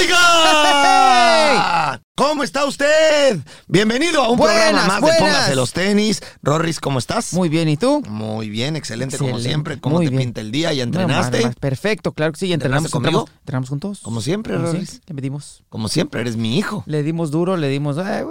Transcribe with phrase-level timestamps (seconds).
[0.00, 2.00] ¡Oiga!
[2.16, 3.38] ¿Cómo está usted?
[3.68, 5.18] Bienvenido a un Buenas, programa más buenas.
[5.20, 6.22] de Póngase los tenis.
[6.42, 7.34] Rorris, ¿cómo estás?
[7.34, 8.00] Muy bien, ¿y tú?
[8.08, 9.78] Muy bien, excelente, como siempre.
[9.78, 10.22] ¿Cómo muy te bien.
[10.22, 10.72] pinta el día?
[10.72, 11.50] ¿Ya No, entrenaste?
[11.60, 12.50] perfecto, claro que sí.
[12.52, 13.28] Entrenamos, ¿Entrenaste conmigo?
[13.40, 14.00] entrenamos juntos.
[14.02, 14.88] Como siempre, Como Rorris.
[14.88, 15.64] siempre, Le metimos.
[15.68, 16.82] Como siempre, eres mi hijo.
[16.86, 17.98] Le dimos duro, le dimos.
[17.98, 18.24] ay.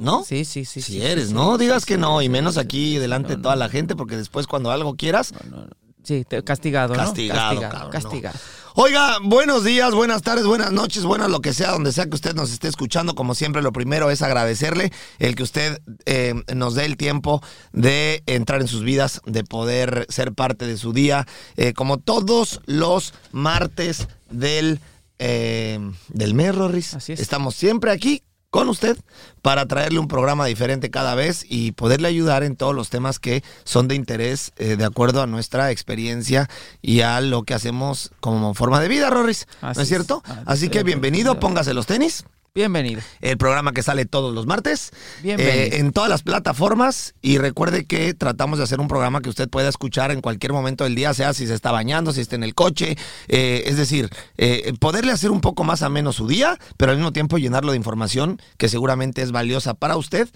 [0.00, 0.24] ¿No?
[0.24, 0.82] Sí, sí, sí.
[0.82, 3.42] Si sí, eres, sí, no sí, digas que no, y menos aquí delante no, de
[3.42, 5.66] toda no, la gente, porque después cuando algo quieras, no, no.
[6.04, 7.02] Sí, te- castigado, ¿no?
[7.02, 8.38] Castigado, Castigado, cabrón, castigado.
[8.76, 12.34] Oiga, buenos días, buenas tardes, buenas noches, buenas lo que sea, donde sea que usted
[12.34, 13.14] nos esté escuchando.
[13.14, 17.40] Como siempre, lo primero es agradecerle el que usted eh, nos dé el tiempo
[17.72, 21.24] de entrar en sus vidas, de poder ser parte de su día.
[21.56, 24.80] Eh, como todos los martes del,
[25.20, 26.94] eh, del mes, Rorris.
[26.94, 27.20] Así es.
[27.20, 28.24] Estamos siempre aquí
[28.54, 28.96] con usted
[29.42, 33.42] para traerle un programa diferente cada vez y poderle ayudar en todos los temas que
[33.64, 36.48] son de interés eh, de acuerdo a nuestra experiencia
[36.80, 39.48] y a lo que hacemos como forma de vida, Rorris.
[39.60, 40.22] ¿No es cierto?
[40.24, 40.34] es.
[40.46, 42.26] Así que bienvenido, póngase los tenis.
[42.56, 43.02] Bienvenido.
[43.20, 44.92] El programa que sale todos los martes.
[45.24, 45.56] Bienvenido.
[45.56, 47.16] eh, en todas las plataformas.
[47.20, 50.84] Y recuerde que tratamos de hacer un programa que usted pueda escuchar en cualquier momento
[50.84, 52.96] del día, sea si se está bañando, si está en el coche.
[53.26, 57.12] eh, es decir, eh, poderle hacer un poco más ameno su día, pero al mismo
[57.12, 60.28] tiempo llenarlo de información que seguramente es valiosa para usted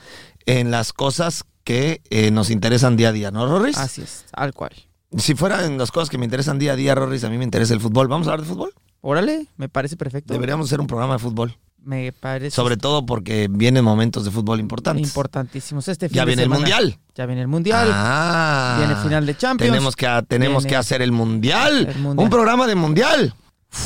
[0.44, 3.78] en las cosas que nos interesan día a día, ¿no, Rorris?
[3.78, 4.72] Así es, al cual.
[5.16, 7.74] Si fueran las cosas que me interesan día a día, Rorris, a mí me interesa
[7.74, 8.08] el fútbol.
[8.08, 8.74] ¿Vamos a hablar de fútbol?
[9.02, 10.32] Órale, me parece perfecto.
[10.32, 11.56] Deberíamos hacer un programa de fútbol.
[11.84, 15.06] Me parece Sobre todo porque vienen momentos de fútbol importantes.
[15.06, 15.88] importantísimos.
[15.88, 16.98] Este fin Ya de viene el mundial.
[17.14, 17.88] Ya viene el mundial.
[17.92, 18.76] Ah.
[18.78, 19.70] Viene final de Champions.
[19.72, 21.86] Tenemos que, tenemos Viene que hacer el mundial.
[21.88, 22.24] el mundial.
[22.24, 23.34] Un programa de mundial.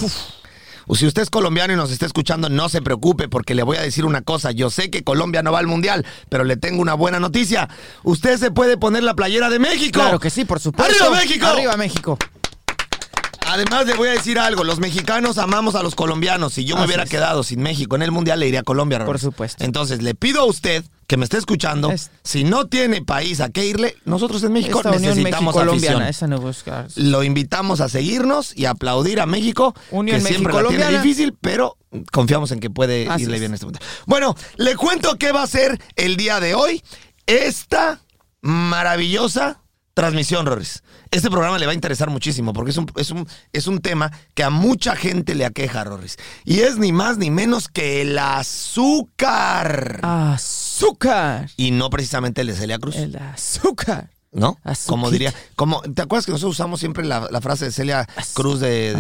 [0.03, 0.15] Uf.
[0.89, 3.77] O Si usted es colombiano y nos está escuchando, no se preocupe porque le voy
[3.77, 4.51] a decir una cosa.
[4.51, 7.69] Yo sé que Colombia no va al mundial, pero le tengo una buena noticia.
[8.03, 10.01] Usted se puede poner la playera de México.
[10.01, 10.93] Claro que sí, por supuesto.
[11.05, 11.47] ¡Arriba, México!
[11.47, 12.19] ¡Arriba México!
[13.53, 14.65] Además, le voy a decir algo.
[14.65, 16.55] Los mexicanos amamos a los colombianos.
[16.55, 17.11] Si yo me Así hubiera es.
[17.11, 19.05] quedado sin México en el mundial, le iría a Colombia.
[19.05, 19.63] Por supuesto.
[19.63, 21.91] Entonces, le pido a usted que me esté escuchando.
[21.91, 25.97] Es- Si no tiene país a qué irle, nosotros en México Esta unión necesitamos México-colombiana,
[26.07, 26.09] afición.
[26.09, 26.87] esa no busca.
[26.97, 31.03] Lo invitamos a seguirnos y a aplaudir a México, Unión que siempre la tiene México-colombiana.
[31.03, 31.77] difícil, pero
[32.11, 33.41] confiamos en que puede Así irle es.
[33.41, 33.85] bien este momento.
[34.07, 36.83] Bueno, le cuento qué va a ser el día de hoy.
[37.27, 38.01] Esta
[38.41, 39.62] maravillosa
[39.95, 40.83] transmisión, Rorris.
[41.11, 44.11] Este programa le va a interesar muchísimo porque es un, es un, es un tema
[44.35, 46.17] que a mucha gente le aqueja, Rorris.
[46.45, 50.01] Y es ni más ni menos que el azúcar.
[50.03, 51.51] Azúcar.
[51.57, 52.97] Y no precisamente el de Celia Cruz.
[52.97, 54.12] El azúcar.
[54.35, 54.59] ¿No?
[54.87, 58.61] Como diría, como, ¿te acuerdas que nosotros usamos siempre la, la frase de Celia Cruz
[58.61, 58.95] de,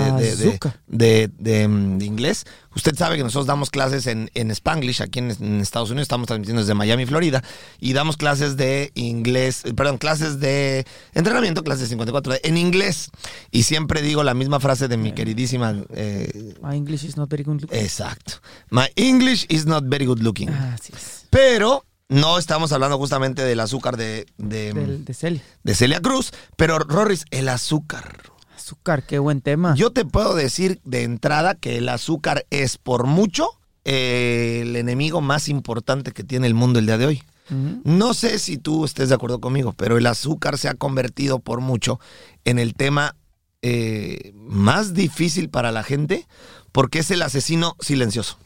[1.39, 2.45] de, mm, de inglés?
[2.77, 6.27] Usted sabe que nosotros damos clases en, en Spanglish, aquí en, en Estados Unidos, estamos
[6.27, 7.43] transmitiendo desde Miami, Florida,
[7.81, 13.11] y damos clases de inglés, eh, perdón, clases de entrenamiento, clases 54, de- en inglés.
[13.51, 15.75] Y siempre digo la misma frase de mi queridísima...
[15.95, 17.65] eh, My English is not very good.
[17.71, 18.35] exacto.
[18.69, 20.51] My English is not very good looking.
[20.51, 21.25] Así es.
[21.31, 25.43] Pero no estamos hablando justamente del azúcar de, de, Del, de Celia.
[25.63, 28.21] de Celia Cruz, pero Rorris, el azúcar.
[28.55, 29.75] Azúcar, qué buen tema.
[29.75, 33.49] Yo te puedo decir de entrada que el azúcar es por mucho
[33.85, 37.23] eh, el enemigo más importante que tiene el mundo el día de hoy.
[37.51, 37.81] Ujú.
[37.85, 41.61] No sé si tú estés de acuerdo conmigo, pero el azúcar se ha convertido por
[41.61, 41.99] mucho
[42.45, 43.17] en el tema
[43.63, 46.27] eh, más difícil para la gente
[46.71, 48.39] porque es el asesino silencioso.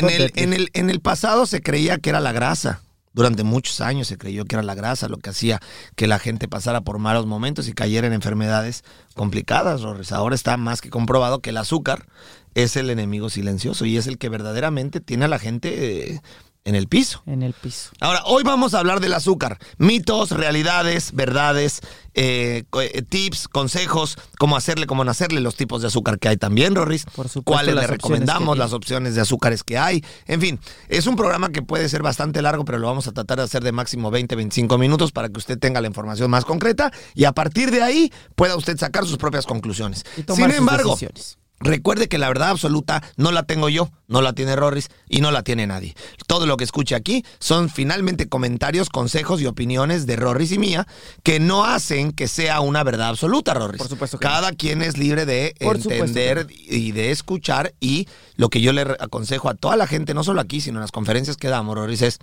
[0.00, 2.82] En el, en, el, en el pasado se creía que era la grasa.
[3.12, 5.60] Durante muchos años se creyó que era la grasa lo que hacía
[5.96, 8.84] que la gente pasara por malos momentos y cayera en enfermedades
[9.14, 9.82] complicadas.
[9.82, 10.12] Rorris.
[10.12, 12.06] Ahora está más que comprobado que el azúcar
[12.54, 16.20] es el enemigo silencioso y es el que verdaderamente tiene a la gente eh,
[16.68, 17.22] en el piso.
[17.24, 17.92] En el piso.
[17.98, 19.58] Ahora, hoy vamos a hablar del azúcar.
[19.78, 21.80] Mitos, realidades, verdades,
[22.12, 26.36] eh, eh, tips, consejos, cómo hacerle, cómo no hacerle, los tipos de azúcar que hay
[26.36, 27.06] también, Rorris.
[27.06, 30.04] Por supuesto, Cuáles le recomendamos, las opciones de azúcares que hay.
[30.26, 30.60] En fin,
[30.90, 33.64] es un programa que puede ser bastante largo, pero lo vamos a tratar de hacer
[33.64, 37.32] de máximo 20, 25 minutos para que usted tenga la información más concreta y a
[37.32, 40.04] partir de ahí pueda usted sacar sus propias conclusiones.
[40.18, 41.38] Y tomar Sin sus embargo, decisiones.
[41.60, 45.30] Recuerde que la verdad absoluta no la tengo yo, no la tiene Rorris y no
[45.30, 45.94] la tiene nadie.
[46.26, 50.86] Todo lo que escuche aquí son finalmente comentarios, consejos y opiniones de Rorris y mía
[51.22, 53.78] que no hacen que sea una verdad absoluta, Rorris.
[53.78, 54.30] Por supuesto que no.
[54.30, 58.06] Cada quien es libre de Por entender y de escuchar y
[58.36, 60.92] lo que yo le aconsejo a toda la gente, no solo aquí, sino en las
[60.92, 62.18] conferencias que damos, Rorris, es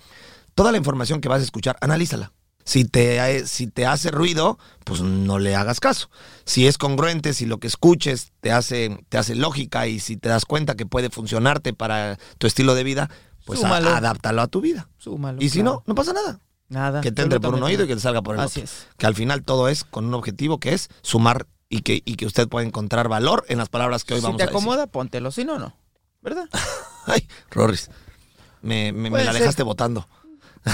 [0.54, 2.32] toda la información que vas a escuchar, analízala.
[2.66, 6.10] Si te, si te hace ruido, pues no le hagas caso.
[6.46, 10.30] Si es congruente, si lo que escuches te hace, te hace lógica y si te
[10.30, 13.10] das cuenta que puede funcionarte para tu estilo de vida,
[13.46, 14.90] pues a- adáptalo a tu vida.
[14.98, 15.40] Súmalo.
[15.42, 15.76] Y si claro.
[15.76, 16.40] no, no pasa nada.
[16.68, 17.02] Nada.
[17.02, 18.72] Que te entre por un oído y que te salga por el Así otro.
[18.72, 18.88] es.
[18.98, 22.26] Que al final todo es con un objetivo que es sumar y que, y que
[22.26, 24.58] usted pueda encontrar valor en las palabras que hoy Si vamos te a decir.
[24.58, 25.30] acomoda, póntelo.
[25.32, 25.78] Si no, no.
[26.24, 26.46] ¿Verdad?
[27.06, 27.92] Ay, Rorris,
[28.64, 30.08] me, me- me la dejaste votando.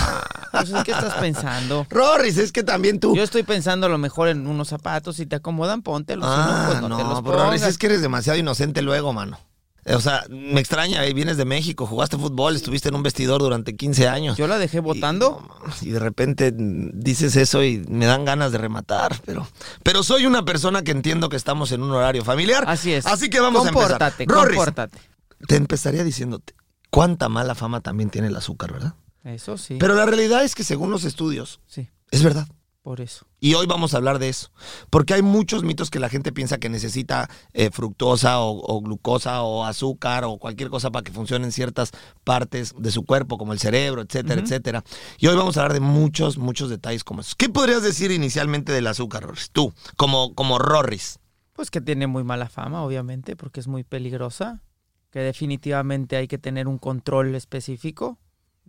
[0.52, 1.88] Pues, ¿qué estás pensando?
[1.90, 3.16] Rorris, es que también tú.
[3.16, 5.16] Yo estoy pensando a lo mejor en unos zapatos.
[5.16, 6.26] Si te acomodan, póntelos.
[6.30, 7.70] si no, Ah, pues no, no, te los pero Rorris, pongas.
[7.70, 9.40] es que eres demasiado inocente luego, mano.
[9.86, 13.76] O sea, me extraña, eh, vienes de México, jugaste fútbol, estuviste en un vestidor durante
[13.78, 14.38] 15 años.
[14.38, 15.42] Yo la dejé votando.
[15.82, 19.48] Y, y de repente dices eso y me dan ganas de rematar, pero
[19.84, 22.66] pero soy una persona que entiendo que estamos en un horario familiar.
[22.68, 23.06] Así es.
[23.08, 24.28] Así que vamos compórtate, a empezar.
[24.44, 25.00] Rorris, compórtate.
[25.48, 26.54] te empezaría diciéndote
[26.90, 28.94] cuánta mala fama también tiene el azúcar, ¿verdad?
[29.24, 29.78] Eso sí.
[29.80, 32.48] Pero la realidad es que según los estudios, Sí, es verdad.
[32.82, 33.28] por eso.
[33.40, 34.50] Y hoy vamos a hablar de eso.
[34.90, 39.44] Porque hay muchos mitos que la gente piensa que necesita eh, fructosa o, o glucosa
[39.44, 41.92] o azúcar o cualquier cosa para que funcionen ciertas
[42.24, 44.84] partes de su cuerpo, como el cerebro, etcétera, etcétera.
[45.20, 47.36] Y hoy vamos a hablar de muchos, muchos detalles como esos.
[47.36, 49.52] ¿Qué podrías decir inicialmente del azúcar, Rorris?
[49.52, 51.20] Tú, como, como Rorris.
[51.54, 54.64] Pues que tiene muy mala fama, obviamente, porque es muy peligrosa.
[55.12, 58.18] Que definitivamente hay que tener un control específico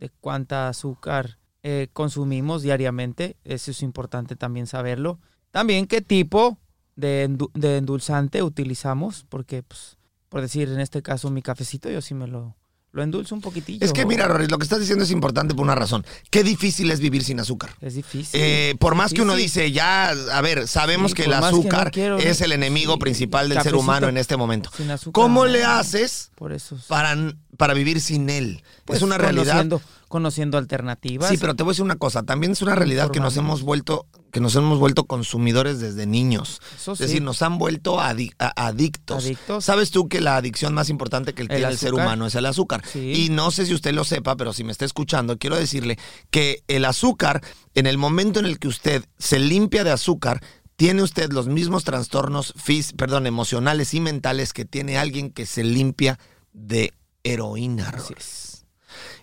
[0.02, 3.36] de cuánta azúcar eh, consumimos diariamente.
[3.44, 5.20] Eso es importante también saberlo.
[5.52, 6.58] También qué tipo
[6.96, 12.14] de, de endulzante utilizamos, porque, pues, por decir, en este caso, mi cafecito, yo sí
[12.14, 12.56] me lo,
[12.92, 13.84] lo endulzo un poquitillo.
[13.84, 16.04] Es que mira, Rorris, lo que estás diciendo es importante por una razón.
[16.30, 17.70] Qué difícil es vivir sin azúcar.
[17.80, 18.38] Es difícil.
[18.40, 21.46] Eh, por más que uno dice, ya, a ver, sabemos Sí, que el que no
[21.46, 24.70] azúcar quiero, es el enemigo Sí, principal del ser humano en este momento.
[24.76, 26.76] Sin azúcar, ¿Cómo le haces Por eso.
[26.76, 26.84] sí.
[26.88, 27.16] para,
[27.56, 28.62] para vivir sin él?
[28.84, 29.44] Pues, es una realidad.
[29.44, 29.80] Conociendo,
[30.12, 31.28] conociendo alternativas.
[31.30, 33.62] Sí, pero te voy a decir una cosa, también es una realidad que nos hemos
[33.62, 36.60] vuelto que nos hemos vuelto consumidores desde niños.
[36.74, 38.52] Eso Es decir, nos han vuelto adictos.
[38.56, 39.64] Adictos.
[39.64, 42.46] ¿Sabes tú que la adicción más importante que El tiene el ser humano es el
[42.46, 42.82] azúcar?
[42.90, 43.12] Sí.
[43.26, 45.98] Y no sé si usted lo sepa, pero si me está escuchando, quiero decirle
[46.30, 47.42] que el azúcar,
[47.74, 50.42] en el momento en el que usted se limpia de azúcar,
[50.76, 55.62] tiene usted los mismos trastornos fis- perdón, emocionales y mentales que tiene alguien que se
[55.62, 56.18] limpia
[56.54, 57.90] de heroína.
[57.90, 58.51] Así es.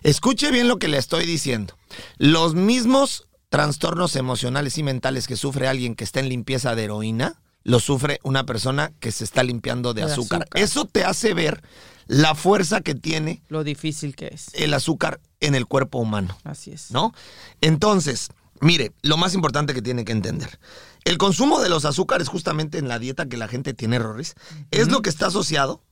[0.02, 1.74] Escuche bien lo que le estoy diciendo.
[2.18, 7.40] Los mismos trastornos emocionales y mentales que sufre alguien que está en limpieza de heroína,
[7.62, 10.42] lo sufre una persona que se está limpiando de De azúcar.
[10.42, 10.62] azúcar.
[10.62, 11.62] Eso te hace ver
[12.06, 14.46] la fuerza que tiene Lo difícil que es.
[14.54, 16.90] el azúcar en el cuerpo humano, Así es.
[16.90, 17.12] ¿no?
[17.60, 18.28] Entonces,
[18.60, 20.58] mire, lo más importante que tiene que entender.
[21.04, 24.34] El consumo de los azúcares justamente en la dieta que la gente tiene, Rorris,
[24.70, 25.82] es lo que está asociado.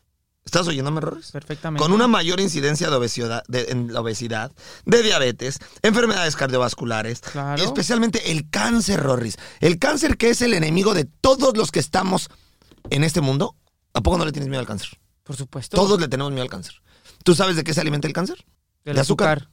[0.49, 1.31] ¿Estás oyéndome, Rorris?
[1.31, 1.83] Perfectamente.
[1.83, 4.51] con una mayor incidencia de obesidad, de, en la obesidad,
[4.87, 7.63] de diabetes, enfermedades cardiovasculares, Claro.
[7.63, 9.37] especialmente el cáncer, Rorris.
[9.61, 12.31] El cáncer que es el enemigo de todos los que estamos
[12.89, 13.57] en este mundo.
[13.93, 14.99] ¿A poco no le tienes miedo al cáncer?
[15.23, 15.77] Por supuesto.
[15.77, 16.77] Todos le tenemos miedo al cáncer.
[17.25, 18.43] ¿Tú sabes de qué se alimenta el cáncer?
[18.87, 19.37] Del de azúcar.
[19.43, 19.53] azúcar.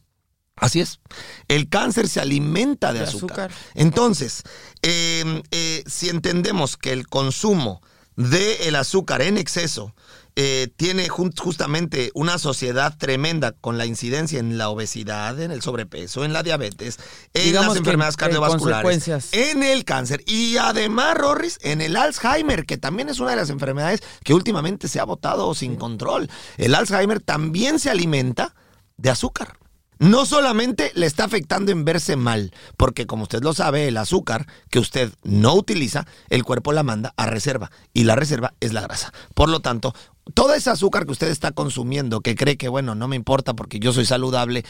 [0.56, 1.02] Así es.
[1.50, 3.52] El cáncer se alimenta de, De azúcar.
[3.52, 3.52] azúcar.
[3.74, 4.44] Entonces,
[4.82, 7.82] eh, eh, si entendemos que el consumo
[8.16, 9.94] del azúcar en exceso
[10.38, 16.26] eh, tiene justamente una sociedad tremenda con la incidencia en la obesidad, en el sobrepeso,
[16.26, 17.00] en la diabetes,
[17.34, 22.66] en Digamos las enfermedades en cardiovasculares, en el cáncer y además, Rorris, en el Alzheimer,
[22.66, 26.30] que también es una de las enfermedades que últimamente se ha botado sin control.
[26.58, 28.56] El Alzheimer también se alimenta
[28.98, 29.58] de azúcar.
[30.00, 34.46] No solamente le está afectando en verse mal, porque como usted lo sabe, el azúcar
[34.70, 38.82] que usted no utiliza, el cuerpo la manda a reserva y la reserva es la
[38.82, 39.14] grasa.
[39.34, 39.94] Por lo tanto,
[40.34, 43.80] toda esa azúcar que usted está consumiendo, que cree que, bueno, no me importa porque
[43.80, 44.66] yo soy saludable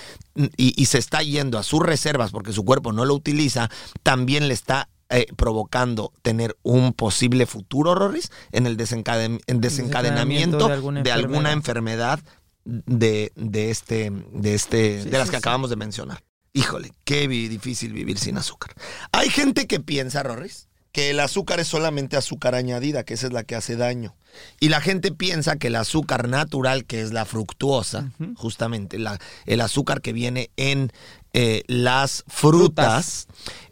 [0.58, 3.70] y, y se está yendo a sus reservas porque su cuerpo no lo utiliza,
[4.03, 10.58] también le está eh, provocando tener un posible futuro, Rorris, en el desencaden- en desencadenamiento
[10.58, 12.20] Desencadenamiento de alguna de alguna enfermedad
[12.65, 16.22] de, de este, de este, de las que acabamos de mencionar.
[16.53, 18.74] Híjole, qué difícil vivir sin azúcar.
[19.12, 23.34] Hay gente que piensa, Rorris, que el azúcar es solamente azúcar añadida, que esa es
[23.34, 24.15] la que hace daño.
[24.62, 29.60] Y la gente piensa que el azúcar natural, que es la fructuosa, justamente, la- el
[29.62, 30.91] azúcar que viene en
[31.34, 33.27] eh, las frutas,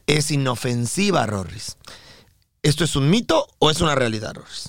[0.05, 1.77] es inofensiva, Rorris.
[2.62, 4.67] ¿Esto es un mito o es una realidad, Rorris?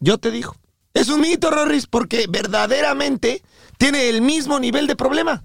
[0.00, 0.54] Yo te digo.
[0.94, 3.42] Es un mito, Rorris, porque verdaderamente
[3.76, 5.44] tiene el mismo nivel de problema.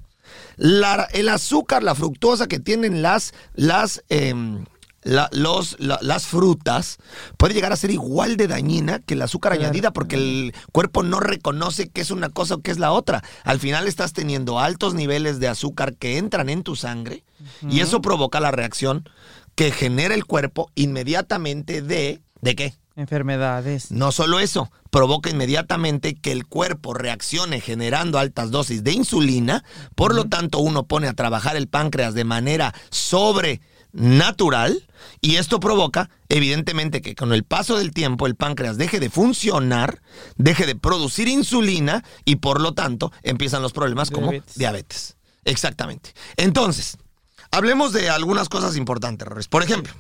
[0.56, 4.04] La- el azúcar, la fructuosa que tienen las, las,
[5.04, 6.98] la- los, la- las frutas
[7.38, 9.66] puede llegar a ser igual de dañina que el azúcar Claro.
[9.66, 13.24] añadida porque el cuerpo no reconoce que es una cosa o que es la otra.
[13.44, 17.24] Al final estás teniendo altos niveles de azúcar que entran en tu sangre
[17.70, 19.08] y eso provoca la reacción
[19.56, 22.22] que genera el cuerpo inmediatamente de...
[22.42, 22.74] ¿De qué?
[22.96, 23.92] Enfermedades.
[23.92, 29.64] No solo eso, provoca inmediatamente que el cuerpo reaccione generando altas dosis de insulina,
[29.96, 34.88] por lo tanto uno pone a trabajar el páncreas de manera sobrenatural
[35.22, 40.02] y esto provoca evidentemente que con el paso del tiempo el páncreas deje de funcionar,
[40.36, 45.18] deje de producir insulina y por lo tanto empiezan los problemas como Diabetes.
[45.46, 46.12] Exactamente.
[46.38, 46.98] Entonces,
[47.50, 49.48] hablemos de algunas cosas importantes.
[49.48, 49.94] Por ejemplo,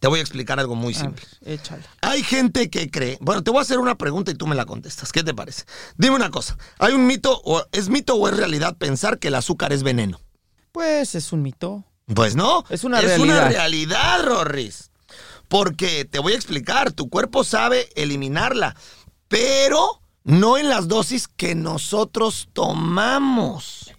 [0.00, 1.24] te voy a explicar algo muy simple.
[1.42, 1.60] ver.
[2.00, 3.18] Hay gente que cree.
[3.20, 5.12] Bueno, te voy a hacer una pregunta y tú me la contestas.
[5.12, 5.64] ¿Qué te parece?
[5.96, 6.56] Dime una cosa.
[6.78, 10.18] ¿Hay un mito o es mito o es realidad pensar que el azúcar es veneno?
[10.72, 11.84] Pues es un mito.
[12.14, 12.64] Pues no.
[12.70, 13.50] Es una Es una realidad.
[13.50, 14.90] realidad, Rorris.
[15.48, 16.92] Porque te voy a explicar.
[16.92, 18.74] Tu cuerpo sabe eliminarla,
[19.28, 23.92] pero no en las dosis que nosotros tomamos.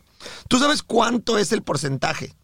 [0.48, 2.36] ¿Tú sabes cuánto es el porcentaje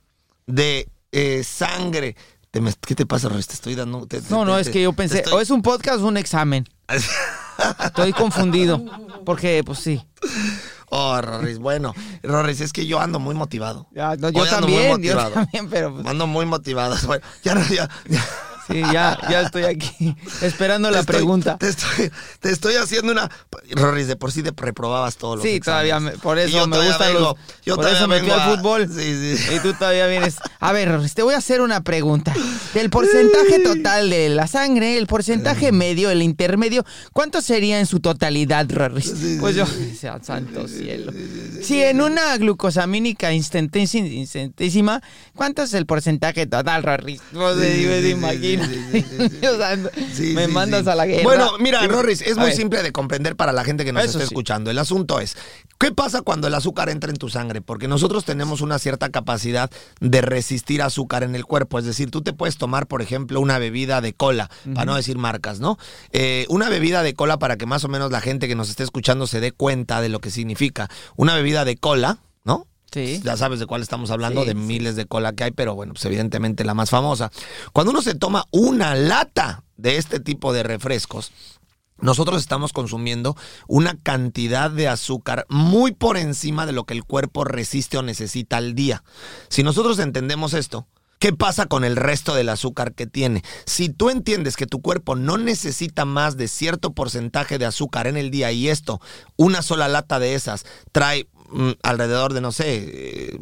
[0.46, 2.16] de eh, sangre?
[2.52, 3.48] Te me- ¿Qué te pasa, Rorris?
[3.48, 4.06] Te estoy dando.
[4.08, 6.18] te- te- No, no, es que yo pensé, estoy- o es un podcast o un
[6.18, 6.68] examen.
[7.84, 8.82] Estoy confundido.
[9.26, 10.02] Porque, pues sí.
[10.90, 13.88] Oh, Rorris, bueno, Rorris, es que yo ando muy motivado.
[13.94, 16.96] Ya, no, yo Hoy ando muy también, yo también, pero pues, Ando muy motivado.
[17.08, 18.26] Bueno, ya, no- ya, ya.
[18.68, 21.58] Sí, ya, ya estoy aquí esperando la estoy- pregunta.
[21.58, 23.30] Te estoy, te estoy haciendo una.
[23.72, 26.16] Rorris, de por sí te reprobabas todos los Sí, todavía, exámenes.
[26.18, 27.36] me- por eso yo me todavía gustan vengo- los...
[27.66, 28.88] yo por todavía eso me fui vengo al a- fútbol.
[28.88, 29.56] Sí, sí.
[29.56, 30.36] Y tú todavía vienes...
[30.60, 32.34] A ver, Rorris, te voy a hacer una pregunta.
[32.74, 38.00] Del porcentaje total de la sangre, el porcentaje medio, el intermedio, ¿cuánto sería en su
[38.00, 39.14] totalidad, Rorris?
[39.40, 39.66] Pues yo...
[40.00, 41.12] Sea santo cielo.
[41.62, 45.02] Si en una glucosamínica instantísima,
[45.36, 47.22] ¿cuánto es el porcentaje total, Rorris?
[47.32, 48.57] No se me sí,
[50.34, 51.24] me mandas a la guerra.
[51.24, 51.86] Bueno, mira.
[51.88, 52.56] Rorris, es A muy ver.
[52.56, 54.72] simple de comprender para la gente que nos Eso está escuchando.
[54.72, 55.36] El asunto es,
[55.80, 57.62] ¿qué pasa cuando el azúcar entra en tu sangre?
[57.62, 61.80] Porque nosotros tenemos una cierta capacidad de resistir azúcar en el cuerpo.
[61.80, 65.18] Es decir, tú te puedes tomar, por ejemplo, una bebida de cola, para no decir
[65.18, 65.78] marcas, ¿no?
[66.12, 68.84] Eh, una bebida de cola para que más o menos la gente que nos esté
[68.84, 70.90] escuchando se dé cuenta de lo que significa.
[71.16, 72.68] Una bebida de cola, ¿no?
[72.92, 73.22] Sí.
[73.24, 75.94] Ya sabes de cuál estamos hablando, Sí, de miles de cola que hay, pero bueno,
[75.94, 77.32] pues evidentemente la más famosa.
[77.74, 81.32] Cuando uno se toma una lata de este tipo de refrescos,
[82.00, 83.36] nosotros estamos consumiendo
[83.68, 88.58] una cantidad de azúcar muy por encima de lo que el cuerpo resiste o necesita
[88.58, 89.04] al día.
[89.50, 93.44] Si nosotros entendemos esto, ¿qué pasa con el resto del azúcar que tiene?
[93.66, 98.18] Si tú entiendes que tu cuerpo no necesita más de cierto porcentaje de azúcar en
[98.18, 99.02] el día y esto,
[99.36, 101.28] una sola lata de esas, trae
[101.84, 103.40] alrededor de, no sé, eh,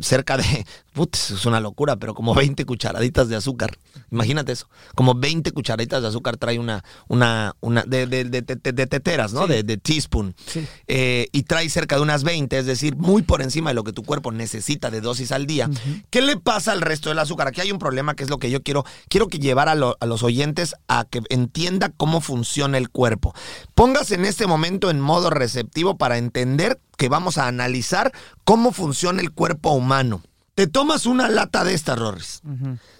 [0.00, 3.76] cerca de, putz, es una locura, pero como 20 cucharaditas de azúcar.
[4.10, 4.68] Imagínate eso.
[4.94, 9.42] Como 20 cucharaditas de azúcar trae una, una, una, de, de, de, de- teteras, ¿no?
[9.46, 9.52] Sí.
[9.52, 10.34] De, de teaspoon.
[10.46, 10.66] Sí.
[10.86, 13.92] Eh, y trae cerca de unas 20, es decir, muy por encima de lo que
[13.92, 15.68] tu cuerpo necesita de dosis al día.
[16.10, 17.48] ¿Qué le pasa al resto del azúcar?
[17.48, 19.96] Aquí hay un problema que es lo que yo quiero, quiero que llevar a, lo-
[20.00, 23.34] a los oyentes a que entienda cómo funciona el cuerpo.
[23.74, 28.12] Póngase en este momento en modo receptivo para entender que vamos a analizar
[28.44, 30.22] cómo funciona el cuerpo humano.
[30.54, 32.40] Te tomas una lata de estas, Rorris.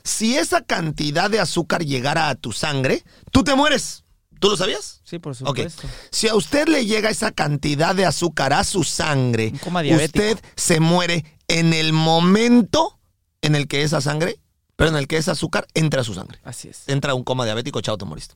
[0.04, 4.04] Si esa cantidad de azúcar llegara a tu sangre, tú te mueres.
[4.38, 5.00] ¿Tú lo sabías?
[5.04, 5.88] Sí, por supuesto.
[6.10, 9.54] Si a usted le llega esa cantidad de azúcar a su sangre,
[9.90, 12.98] usted se muere en el momento
[13.40, 14.38] en el que esa sangre,
[14.76, 16.38] pero en el que ese azúcar entra a su sangre.
[16.44, 16.82] Así es.
[16.86, 18.34] Entra un coma diabético, chao, te moriste.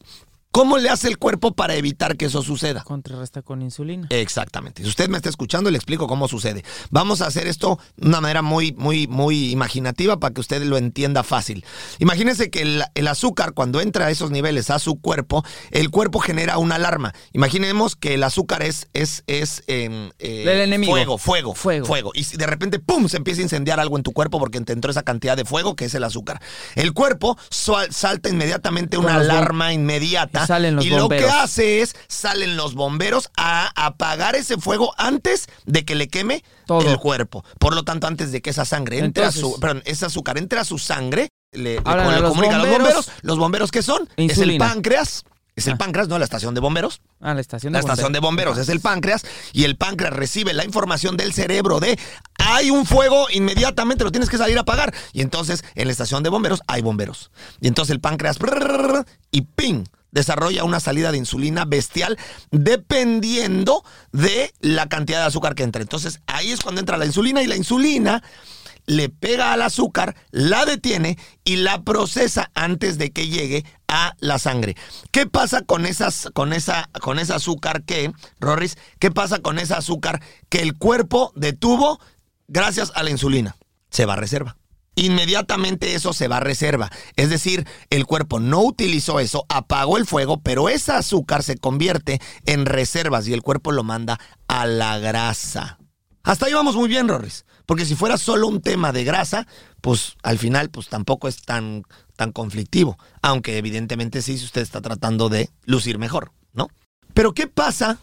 [0.52, 2.82] ¿Cómo le hace el cuerpo para evitar que eso suceda?
[2.82, 4.08] Contrarresta con insulina.
[4.10, 4.82] Exactamente.
[4.82, 6.64] Si usted me está escuchando, le explico cómo sucede.
[6.90, 10.76] Vamos a hacer esto de una manera muy, muy, muy imaginativa para que usted lo
[10.76, 11.64] entienda fácil.
[12.00, 16.18] Imagínense que el, el azúcar, cuando entra a esos niveles a su cuerpo, el cuerpo
[16.18, 17.14] genera una alarma.
[17.32, 20.90] Imaginemos que el azúcar es, es, es em, eh, El enemigo.
[20.92, 21.86] fuego, fuego, Fuego.
[21.86, 22.10] fuego.
[22.12, 24.90] Y de repente, ¡pum!, se empieza a incendiar algo en tu cuerpo porque te entró
[24.90, 26.42] esa cantidad de fuego que es el azúcar.
[26.74, 31.32] El cuerpo sal- salta inmediatamente una alarma inmediata salen los y lo que bomberos.
[31.32, 36.88] hace es, salen los bomberos a apagar ese fuego antes de que le queme Todo.
[36.90, 37.44] el cuerpo.
[37.58, 40.38] Por lo tanto, antes de que esa sangre entre a Entonces- su, perdón, ese azúcar
[40.38, 42.94] entre a su sangre, le, le- Hablan le a los comunican a los bomberos.
[43.06, 43.22] bomberos.
[43.22, 44.08] ¿Los bomberos qué son?
[44.16, 45.24] Es el páncreas.
[45.56, 45.78] Es el Ah.
[45.78, 47.02] páncreas, no la estación de bomberos.
[47.20, 50.54] Ah, la estación de La estación de bomberos es el páncreas y el páncreas recibe
[50.54, 51.98] la información del cerebro de
[52.38, 54.94] hay un fuego, inmediatamente lo tienes que salir a apagar.
[55.12, 57.30] Y entonces en la estación de bomberos hay bomberos.
[57.60, 58.38] Y entonces el páncreas
[59.32, 62.18] y ping desarrolla una salida de insulina bestial
[62.50, 65.82] dependiendo de la cantidad de azúcar que entra.
[65.82, 68.22] Entonces ahí es cuando entra la insulina y la insulina
[68.86, 74.38] le pega al azúcar, la detiene y la procesa antes de que llegue a la
[74.38, 74.76] sangre.
[75.10, 78.76] ¿Qué pasa con esas con esa con ese azúcar que, Rorris?
[78.98, 82.00] ¿Qué pasa con ese azúcar que el cuerpo detuvo
[82.48, 83.56] gracias a la insulina?
[83.90, 84.56] Se va a reserva.
[84.96, 86.90] Inmediatamente eso se va a reserva.
[87.16, 92.20] Es decir, el cuerpo no utilizó eso, apagó el fuego, pero ese azúcar se convierte
[92.44, 94.18] en reservas y el cuerpo lo manda
[94.48, 95.78] a la grasa.
[96.22, 97.44] Hasta ahí vamos muy bien, Rorris.
[97.66, 99.46] Porque si fuera solo un tema de grasa,
[99.80, 101.84] pues al final pues tampoco es tan,
[102.16, 102.98] tan conflictivo.
[103.22, 106.68] Aunque evidentemente sí, si usted está tratando de lucir mejor, ¿no?
[107.14, 107.98] Pero ¿qué pasa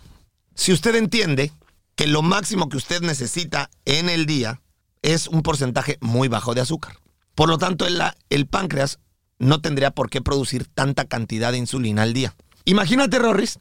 [0.55, 1.51] si usted entiende
[1.95, 4.61] que lo máximo que usted necesita en el día
[5.01, 6.97] es un porcentaje muy bajo de azúcar?
[7.35, 8.99] Por lo tanto, el, el páncreas
[9.39, 12.35] no tendría por qué producir tanta cantidad de insulina al día.
[12.65, 13.59] Imagínate, Rorris,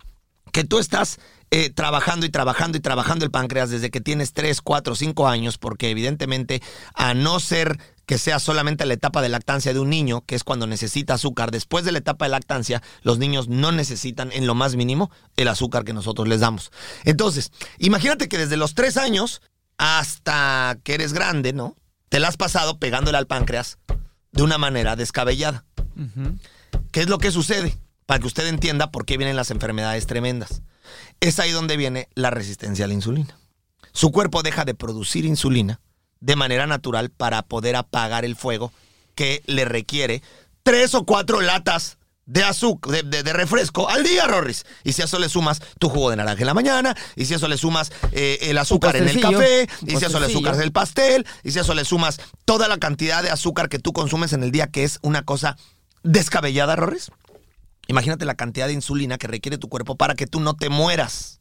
[0.52, 1.18] que tú estás
[1.50, 5.58] eh, trabajando y trabajando y trabajando el páncreas desde que tienes 3, 4, 5 años,
[5.58, 6.62] porque evidentemente
[6.94, 10.44] a no ser que sea solamente la etapa de lactancia de un niño, que es
[10.44, 14.54] cuando necesita azúcar, después de la etapa de lactancia, los niños no necesitan en lo
[14.54, 16.70] más mínimo el azúcar que nosotros les damos.
[17.04, 19.42] Entonces, imagínate que desde los 3 años
[19.78, 21.76] hasta que eres grande, ¿no?
[22.08, 23.78] Te la has pasado pegándole al páncreas
[24.32, 25.64] de una manera descabellada.
[26.92, 27.76] ¿Qué es lo que sucede?
[28.06, 30.62] Para que usted entienda por qué vienen las enfermedades tremendas.
[31.20, 33.38] Es ahí donde viene la resistencia a la insulina.
[33.92, 35.80] Su cuerpo deja de producir insulina
[36.20, 38.72] de manera natural para poder apagar el fuego
[39.14, 40.22] que le requiere
[40.62, 44.64] tres o cuatro latas de azúcar, de, de- de refresco al día, Rorris.
[44.84, 47.34] Y si a eso le sumas tu jugo de naranja en la mañana, y si
[47.34, 50.28] a eso le sumas eh, el azúcar en el café, y si a eso le
[50.32, 53.78] sumas el pastel, y si a eso le sumas toda la cantidad de azúcar que
[53.78, 55.56] tú consumes en el día, que es una cosa
[56.02, 57.10] descabellada, Rorris.
[57.88, 61.40] Imagínate la cantidad de insulina que requiere tu cuerpo para que tú no te mueras.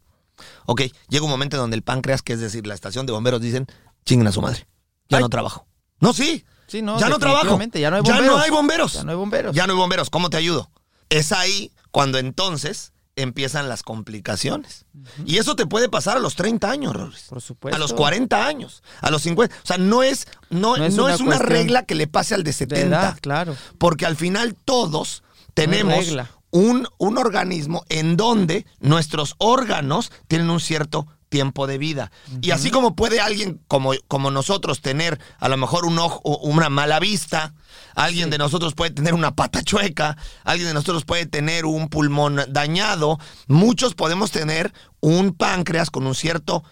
[0.67, 3.41] Ok, llega un momento en donde el páncreas, que es decir, la estación de bomberos,
[3.41, 3.65] dicen,
[4.05, 4.67] chinguen a su madre.
[5.09, 5.23] Ya Ay.
[5.23, 5.65] no trabajo.
[5.99, 6.45] No, sí.
[6.67, 7.59] Sí, no, ya no trabajo.
[7.73, 8.35] ya no hay Ya bomberos.
[8.35, 8.93] no hay bomberos.
[8.93, 9.55] Ya no hay bomberos.
[9.55, 10.09] Ya no hay bomberos.
[10.09, 10.69] ¿Cómo te ayudo?
[11.09, 14.85] Es ahí cuando entonces empiezan las complicaciones.
[15.25, 17.25] Y eso te puede pasar a los 30 años, Robles.
[17.29, 17.75] Por supuesto.
[17.75, 19.55] A los 40 años, a los 50.
[19.55, 22.07] O sea, no es, no, No es no una es una cuestión regla que le
[22.07, 22.87] pase al de De 70.
[22.87, 23.55] edad, claro.
[23.77, 25.23] Porque al final todos
[25.53, 26.13] tenemos
[26.51, 32.11] un, un organismo en donde nuestros órganos tienen un cierto tiempo de vida.
[32.41, 36.69] Y así como puede alguien como, como nosotros tener a lo mejor un ojo, una
[36.69, 37.53] mala vista,
[37.95, 42.41] alguien de nosotros puede tener una pata chueca, alguien de nosotros puede tener un pulmón
[42.49, 46.63] dañado, muchos podemos tener un páncreas con un cierto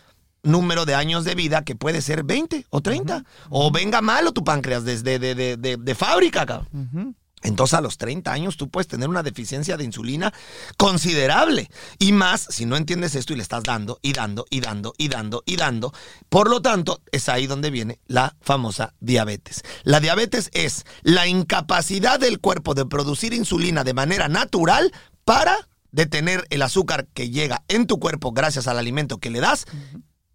[0.44, 3.24] número de años de vida que puede ser 20 o 30.
[3.50, 7.16] O venga malo tu páncreas desde de, de- de- de fábrica, cabrón.
[7.43, 10.34] Entonces a los 30 años tú puedes tener una deficiencia de insulina
[10.77, 11.69] considerable.
[11.99, 15.10] Y más si no entiendes esto y le estás dando y dando y dando y
[15.10, 15.93] dando y dando.
[16.29, 19.63] Por lo tanto, es ahí donde viene la famosa diabetes.
[19.84, 24.91] La diabetes es la incapacidad del cuerpo de producir insulina de manera natural
[25.25, 29.65] para detener el azúcar que llega en tu cuerpo gracias al alimento que le das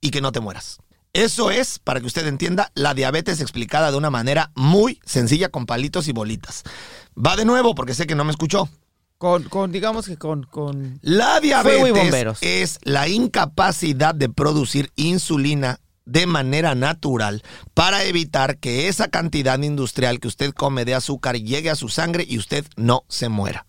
[0.00, 0.78] y que no te mueras.
[1.18, 5.66] Eso es, para que usted entienda, la diabetes explicada de una manera muy sencilla con
[5.66, 6.62] palitos y bolitas.
[7.16, 8.68] Va de nuevo porque sé que no me escuchó.
[9.18, 16.26] Con, con, digamos que con, con La diabetes es la incapacidad de producir insulina de
[16.26, 17.42] manera natural
[17.74, 22.24] para evitar que esa cantidad industrial que usted come de azúcar llegue a su sangre
[22.28, 23.66] y usted no se muera.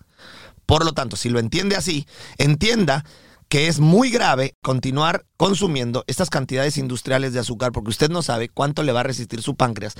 [0.67, 2.05] Por lo tanto, si lo entiende así,
[2.37, 3.05] entienda
[3.49, 8.47] que es muy grave continuar consumiendo estas cantidades industriales de azúcar porque usted no sabe
[8.47, 9.95] cuánto le va a resistir su páncreas.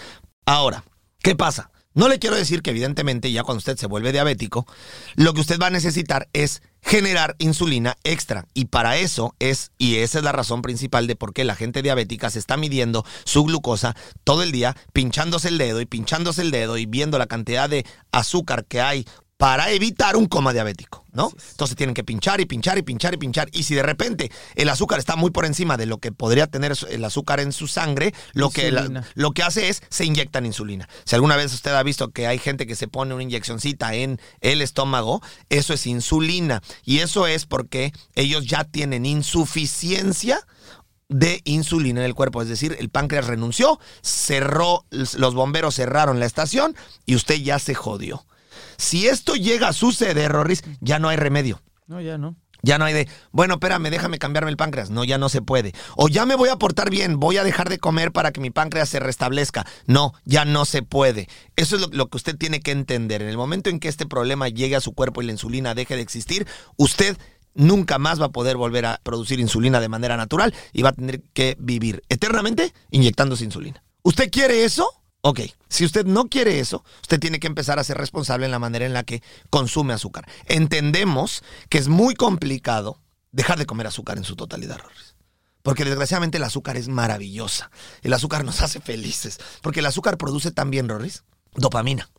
[0.45, 0.83] Ahora,
[1.21, 1.71] ¿qué pasa?
[1.95, 4.67] No le quiero decir que evidentemente ya cuando usted se vuelve diabético,
[5.15, 8.45] lo que usted va a necesitar es generar insulina extra.
[8.53, 11.81] Y para eso es, y esa es la razón principal de por qué la gente
[11.81, 16.51] diabética se está midiendo su glucosa todo el día, pinchándose el dedo y pinchándose el
[16.51, 19.05] dedo y viendo la cantidad de azúcar que hay
[19.39, 21.31] para evitar un coma diabético, ¿no?
[21.51, 23.47] Entonces tienen que pinchar y pinchar y pinchar y pinchar.
[23.53, 26.73] Y si de repente el azúcar está muy por encima de lo que podría tener
[26.89, 28.81] el azúcar en su sangre, lo que, la-
[29.13, 30.89] lo que hace es se inyectan insulina.
[31.05, 34.19] Si alguna vez usted ha visto que hay gente que se pone una inyeccioncita en
[34.41, 36.61] el estómago, eso es insulina.
[36.83, 40.45] Y eso es porque ellos ya tienen insuficiencia
[41.07, 46.25] de insulina en el cuerpo, es decir, el páncreas renunció, cerró, los bomberos cerraron la
[46.25, 46.75] estación
[47.05, 48.25] y usted ya se jodió.
[48.77, 51.61] Si esto llega a suceder, Rorris, ya no hay remedio.
[51.87, 52.35] No, ya no.
[52.61, 54.89] Ya no hay de, bueno, espérame, déjame cambiarme el páncreas.
[54.89, 55.73] No, ya no se puede.
[55.95, 58.49] O ya me voy a portar bien, voy a dejar de comer para que mi
[58.49, 59.65] páncreas se restablezca.
[59.85, 61.27] No, ya no se puede.
[61.55, 63.21] Eso es lo, lo que usted tiene que entender.
[63.21, 65.95] En el momento en que este problema llegue a su cuerpo y la insulina deje
[65.95, 67.17] de existir, usted
[67.53, 70.93] nunca más va a poder volver a producir insulina de manera natural y va a
[70.93, 73.83] tener que vivir eternamente inyectándose insulina.
[74.03, 74.98] ¿Usted quiere eso?
[75.21, 78.59] Ok, si usted no quiere eso, usted tiene que empezar a ser responsable en la
[78.59, 80.25] manera en la que consume azúcar.
[80.45, 83.01] Entendemos que es muy complicado
[83.31, 84.79] dejar de comer azúcar en su totalidad.
[85.61, 87.69] Porque desgraciadamente el azúcar es maravillosa.
[88.01, 89.39] El azúcar nos hace felices.
[89.61, 92.09] Porque el azúcar produce también, Rorris, dopamina.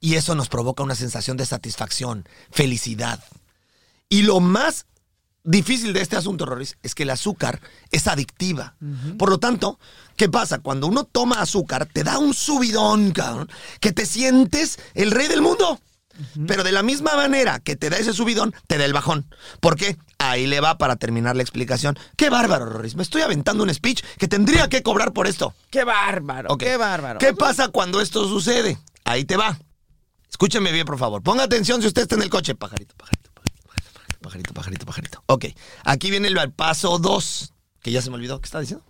[0.00, 3.22] Y eso nos provoca una sensación de satisfacción, felicidad.
[4.08, 4.86] Y lo más
[5.44, 8.76] difícil de este asunto, Rorris, es que el azúcar es adictiva.
[9.18, 9.78] Por lo tanto,
[10.16, 10.58] ¿qué pasa?
[10.58, 15.42] Cuando uno toma azúcar, te da un subidón, cabrón, que te sientes el rey del
[15.42, 15.80] mundo.
[16.46, 19.32] Pero de la misma manera que te da ese subidón, te da el bajón.
[19.60, 19.96] ¿Por qué?
[20.18, 21.96] Ahí le va para terminar la explicación.
[22.16, 22.96] Qué bárbaro, Rorris.
[22.96, 25.54] Me estoy aventando un speech que tendría que cobrar por esto.
[25.70, 26.56] ¡Qué bárbaro!
[26.58, 27.20] ¡Qué bárbaro!
[27.20, 28.78] ¿Qué pasa cuando esto sucede?
[29.04, 29.58] Ahí te va.
[30.28, 31.22] Escúcheme bien, por favor.
[31.22, 32.54] Ponga atención si usted está en el coche.
[32.54, 33.17] Pajarito, pajarito,
[34.20, 35.22] pajarito, pajarito, pajarito.
[35.26, 35.46] Ok,
[35.84, 37.52] aquí viene el paso 2,
[37.82, 38.40] que ya se me olvidó.
[38.40, 38.84] ¿Qué está diciendo?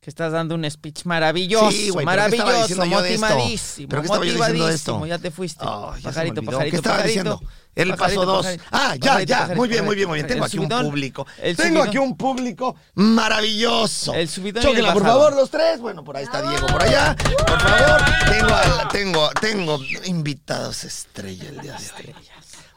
[0.00, 1.70] Que estás dando un speech maravilloso.
[1.70, 3.88] Sí, güey, pero ¿qué estaba maravilloso, motivadísimo.
[3.88, 5.06] ¿Pero qué estaba yo diciendo de esto?
[5.06, 5.64] Ya te fuiste.
[5.64, 7.06] Ay, ya se me pajarito, pajarito, ¿Qué estaba pajarito.
[7.06, 7.40] diciendo?
[7.74, 8.42] El Pajarito, paso 2.
[8.44, 9.52] pajarito, Ah, ya, ya.
[9.54, 10.26] Muy bien, muy bien, muy bien.
[10.26, 11.24] Tengo aquí un público.
[11.56, 14.12] Tengo aquí un público maravilloso.
[14.12, 15.80] El subidón Chóquenla, el por favor, los tres.
[15.80, 17.16] Bueno, por ahí está Diego, por allá.
[17.46, 18.02] Por favor.
[18.28, 22.14] Tengo, tengo, tengo invitados estrella el día de hoy.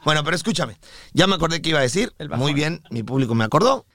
[0.06, 0.78] Bueno, pero escúchame.
[1.14, 2.14] Ya me acordé que iba a decir.
[2.38, 3.86] Muy bien, mi público me acordó.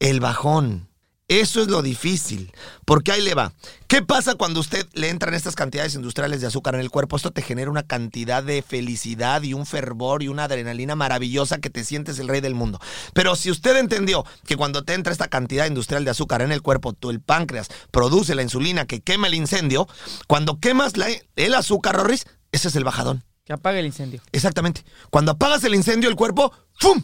[0.00, 0.88] El bajón.
[1.28, 2.50] Eso es lo difícil,
[2.84, 3.52] porque ahí le va.
[3.86, 7.14] ¿Qué pasa cuando usted le entran estas cantidades industriales de azúcar en el cuerpo?
[7.14, 11.70] Esto te genera una cantidad de felicidad y un fervor y una adrenalina maravillosa que
[11.70, 12.80] te sientes el rey del mundo.
[13.14, 16.62] Pero si usted entendió que cuando te entra esta cantidad industrial de azúcar en el
[16.62, 19.86] cuerpo, tú el páncreas produce la insulina que quema el incendio,
[20.26, 23.22] cuando quemas la- el azúcar, Rorris, ese es el bajadón.
[23.50, 24.22] Que apague el incendio.
[24.30, 24.84] Exactamente.
[25.10, 27.02] Cuando apagas el incendio, el cuerpo, ¡fum!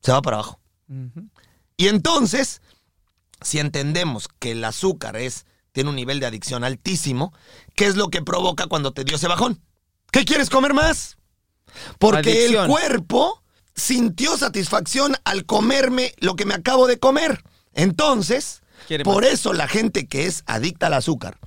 [0.00, 0.58] Se va para abajo.
[1.76, 2.62] Y entonces,
[3.42, 7.34] si entendemos que el azúcar es, tiene un nivel de adicción altísimo,
[7.74, 9.60] ¿qué es lo que provoca cuando te dio ese bajón?
[10.12, 11.18] ¿Qué quieres comer más?
[11.98, 13.42] Porque el cuerpo
[13.74, 17.44] sintió satisfacción al comerme lo que me acabo de comer.
[17.74, 18.62] Entonces,
[19.04, 21.38] por eso la gente que es adicta al azúcar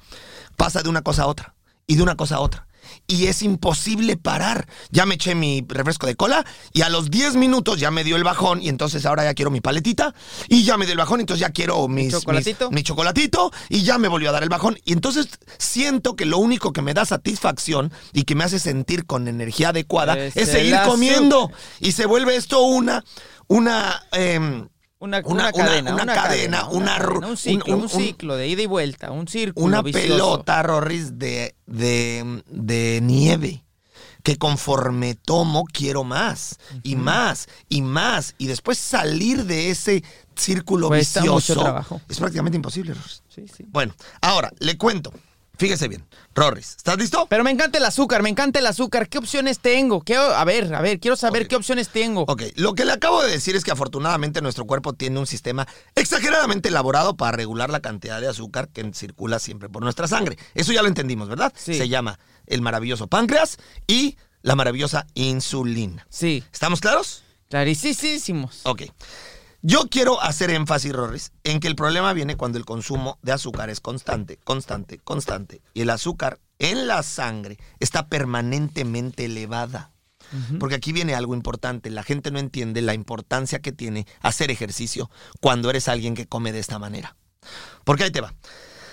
[0.56, 1.56] pasa de una cosa a otra
[1.88, 2.69] y de una cosa a otra.
[3.10, 4.68] Y es imposible parar.
[4.92, 8.16] Ya me eché mi refresco de cola y a los 10 minutos ya me dio
[8.16, 10.14] el bajón y entonces ahora ya quiero mi paletita
[10.48, 12.70] y ya me dio el bajón, entonces ya quiero mis, chocolatito?
[12.70, 14.78] mis- mi chocolatito y ya me volvió a dar el bajón.
[14.86, 19.06] Y entonces siento que lo único que me da satisfacción y que me hace sentir
[19.08, 21.52] con energía adecuada Es seguir comiendo.
[21.80, 23.04] Y se vuelve esto una,
[23.48, 24.70] una, em,
[25.02, 28.48] Una, Una- cadena, una cadena, una cadena, ru- un ciclo, un- un, un- ciclo de
[28.50, 30.08] ida y vuelta, un círculo una vicioso.
[30.10, 33.64] pelota, Rorris, de, de, de nieve.
[34.22, 38.36] Que conforme tomo, quiero más, y más, y más.
[38.38, 40.04] Y después salir de ese
[40.36, 42.02] círculo Cuesta mucho vicioso trabajo.
[42.10, 43.24] es prácticamente imposible, Rorris.
[43.34, 43.64] Sí, sí.
[43.70, 45.14] Bueno, ahora, le cuento.
[45.60, 46.08] Fíjese bien.
[46.34, 47.28] Rorris, ¿estás listo?
[47.30, 49.10] Pero me encanta el azúcar, me encanta el azúcar.
[49.10, 50.02] ¿Qué opciones tengo?
[50.02, 52.24] ¿Qué, a ver, a ver, quiero saber qué opciones tengo.
[52.30, 55.68] Ok, lo que le acabo de decir es que afortunadamente nuestro cuerpo tiene un sistema
[55.96, 60.38] exageradamente elaborado para regular la cantidad de azúcar que circula siempre por nuestra sangre.
[60.54, 61.52] Eso ya lo entendimos, ¿verdad?
[61.58, 61.74] Sí.
[61.74, 66.08] Se llama el maravilloso páncreas y la maravillosa insulina.
[66.10, 67.24] Sí, ¿Estamos claros?
[67.50, 68.62] clarísimos.
[68.64, 68.84] Ok.
[69.62, 73.70] Yo quiero hacer énfasis, Rorris, en que el problema viene cuando el consumo de azúcar
[73.70, 75.62] es constante, constante, constante.
[75.74, 79.92] Y el azúcar en la sangre está permanentemente elevada.
[80.60, 81.90] Porque aquí viene algo importante.
[81.90, 85.10] La gente no entiende la importancia que tiene hacer ejercicio
[85.42, 87.18] cuando eres alguien que come de esta manera.
[87.84, 88.34] Porque ahí te va.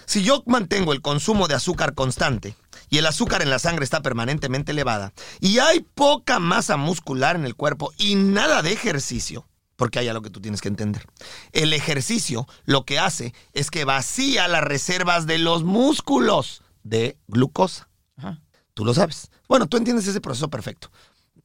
[0.07, 2.57] Si yo mantengo el consumo de azúcar constante
[2.89, 7.45] y el azúcar en la sangre está permanentemente elevada y hay poca masa muscular en
[7.45, 11.07] el cuerpo y nada de ejercicio, porque hay algo que tú tienes que entender.
[11.53, 17.89] El ejercicio lo que hace es que vacía las reservas de los músculos de glucosa.
[18.17, 18.41] Ajá.
[18.75, 19.31] Tú lo sabes.
[19.49, 20.91] Bueno, tú entiendes ese proceso perfecto.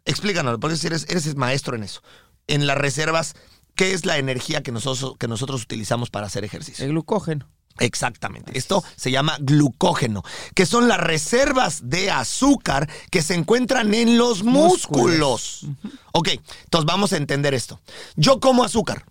[0.04, 2.02] explícanos, porque eres, eres maestro en eso.
[2.48, 3.36] En las reservas,
[3.76, 6.84] ¿qué es la energía que nosotros, que nosotros utilizamos para hacer ejercicio?
[6.84, 7.48] El glucógeno.
[7.80, 8.58] Exactamente.
[8.58, 10.24] Esto se llama glucógeno,
[10.56, 15.66] que son las reservas de azúcar que se encuentran en los músculos.
[16.12, 16.30] Ok,
[16.64, 17.80] entonces vamos a entender esto.
[18.16, 19.06] Yo como azúcar.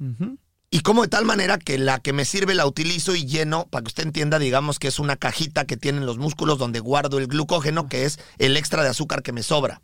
[0.72, 3.82] Y como de tal manera que la que me sirve la utilizo y lleno, para
[3.82, 7.26] que usted entienda, digamos que es una cajita que tienen los músculos donde guardo el
[7.26, 9.82] glucógeno, que es el extra de azúcar que me sobra.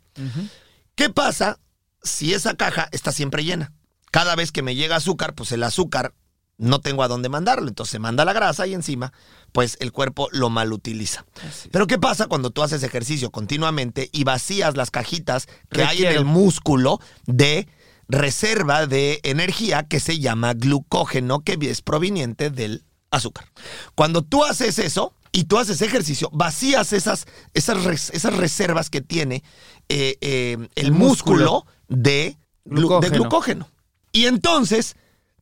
[0.95, 1.59] ¿Qué pasa
[2.03, 3.73] si esa caja está siempre llena?
[4.11, 6.13] Cada vez que me llega azúcar, pues el azúcar
[6.57, 7.67] no tengo a dónde mandarlo.
[7.67, 9.13] Entonces se manda la grasa y encima,
[9.51, 11.25] pues el cuerpo lo malutiliza.
[11.71, 16.13] Pero ¿qué pasa cuando tú haces ejercicio continuamente y vacías las cajitas que hay en
[16.13, 17.67] el músculo de
[18.07, 23.51] reserva de energía que se llama glucógeno, que es proveniente del azúcar.
[23.95, 29.43] Cuando tú haces eso y tú haces ejercicio, vacías esas, esas, esas reservas que tiene
[29.89, 33.01] eh, eh, el, músculo, de, glucógeno.
[33.01, 33.69] de glucógeno.
[34.11, 34.95] Y entonces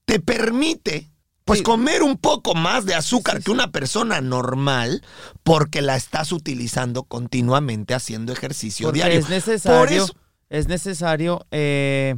[0.06, 1.12] te permite
[1.44, 5.04] pues comer un poco más de azúcar que una persona normal
[5.44, 9.20] porque la estás utilizando continuamente haciendo ejercicio diario.
[9.20, 10.08] Es necesario,
[10.50, 12.16] es necesario eh,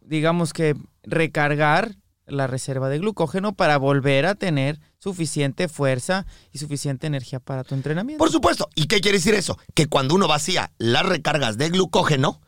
[0.00, 1.96] digamos que recargar
[2.26, 7.74] la reserva de glucógeno para volver a tener suficiente fuerza y suficiente energía para tu
[7.74, 8.22] entrenamiento.
[8.22, 8.68] Por supuesto.
[8.74, 9.58] ¿Y qué quiere decir eso?
[9.74, 12.40] Que cuando uno vacía las recargas de glucógeno,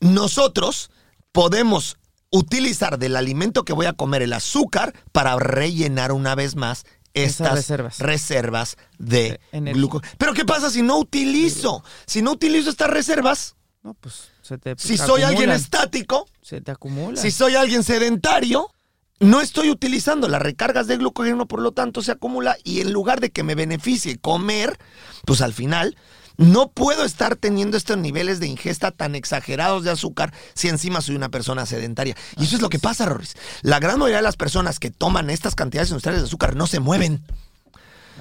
[0.00, 0.90] nosotros
[1.32, 1.96] podemos
[2.30, 7.54] utilizar del alimento que voy a comer el azúcar para rellenar una vez más estas
[7.54, 7.98] reservas.
[7.98, 10.12] reservas de glucógeno.
[10.16, 11.82] Pero ¿qué pasa si no utilizo?
[12.06, 16.70] Si no utilizo estas reservas, no, pues se te Si soy alguien estático, se te
[16.70, 17.20] acumula.
[17.20, 18.70] Si soy alguien sedentario,
[19.18, 23.20] no estoy utilizando las recargas de glucógeno, por lo tanto se acumula y en lugar
[23.20, 24.78] de que me beneficie comer,
[25.24, 25.96] pues al final
[26.40, 31.14] no puedo estar teniendo estos niveles de ingesta tan exagerados de azúcar si encima soy
[31.14, 32.16] una persona sedentaria.
[32.38, 33.34] Y eso es lo que pasa, Rorris.
[33.60, 36.80] La gran mayoría de las personas que toman estas cantidades industriales de azúcar no se
[36.80, 37.22] mueven.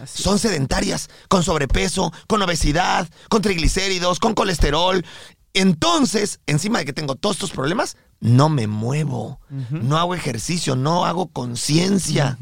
[0.05, 5.05] Son sedentarias, con sobrepeso, con obesidad, con triglicéridos, con colesterol.
[5.53, 11.05] Entonces, encima de que tengo todos estos problemas, no me muevo, no hago ejercicio, no
[11.05, 12.38] hago conciencia.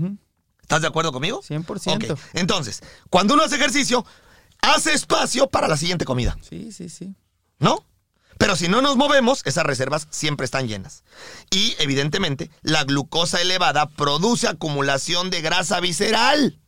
[0.60, 1.44] ¿Estás de acuerdo conmigo?
[1.48, 2.18] 100%.
[2.34, 4.04] Entonces, cuando uno hace ejercicio,
[4.62, 6.38] hace espacio para la siguiente comida.
[6.41, 7.15] Sí, sí, sí.
[7.60, 7.86] ¿No?
[8.38, 11.04] Pero si no nos movemos, esas reservas siempre están llenas.
[11.50, 16.60] Y evidentemente, la glucosa elevada produce acumulación de grasa visceral.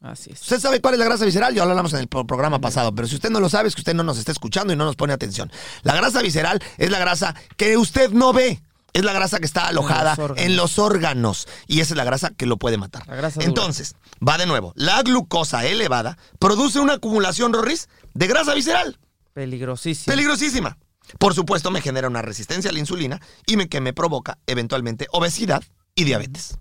[0.00, 0.40] Así es.
[0.40, 3.06] Usted sabe cuál es la grasa visceral, ya lo hablamos en el programa pasado, pero
[3.06, 4.96] si usted no lo sabe es que usted no nos está escuchando y no nos
[4.96, 5.52] pone atención.
[5.82, 8.62] La grasa visceral es la grasa que usted no ve.
[8.92, 11.46] Es la grasa que está alojada en los órganos.
[11.66, 13.04] Y esa es la grasa que lo puede matar.
[13.40, 13.94] Entonces,
[14.26, 14.72] va de nuevo.
[14.76, 18.98] La glucosa elevada produce una acumulación, Rorris, de grasa visceral.
[19.32, 20.14] Peligrosísima.
[20.14, 20.78] Peligrosísima.
[21.18, 25.06] Por supuesto, me genera una resistencia a la insulina y me, que me provoca eventualmente
[25.12, 25.62] obesidad
[25.94, 26.58] y diabetes.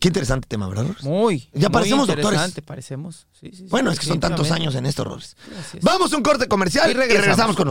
[0.00, 1.48] Qué interesante tema, ¿verdad, Muy.
[1.52, 2.54] Ya parecemos doctores.
[2.64, 3.26] parecemos.
[3.70, 5.36] bueno, es que son tantos años en esto, Rores.
[5.80, 7.70] Vamos a un corte comercial y regresamos, con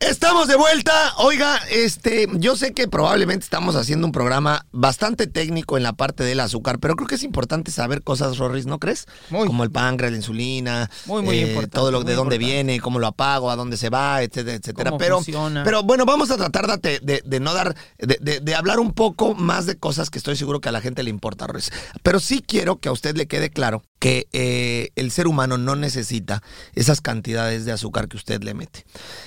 [0.00, 1.14] Estamos de vuelta.
[1.16, 6.22] Oiga, este, yo sé que probablemente estamos haciendo un programa bastante técnico en la parte
[6.22, 9.06] del azúcar, pero creo que es importante saber cosas, Rorris, ¿no crees?
[9.30, 9.46] Muy.
[9.46, 12.38] Como el páncreas, la insulina, Muy, muy eh, importante, todo lo de dónde importante.
[12.64, 14.90] viene, cómo lo apago, a dónde se va, etcétera, etcétera.
[14.90, 15.64] Cómo pero, funciona.
[15.64, 18.92] pero bueno, vamos a tratar de, de- de no dar, de, de- de hablar un
[18.92, 21.70] poco más de cosas que estoy seguro que a la gente le importa, Rorris.
[22.02, 25.74] Pero sí quiero que a usted le quede claro que eh, el ser humano no
[25.74, 26.42] necesita
[26.74, 28.84] esas cantidades de azúcar que usted le mete.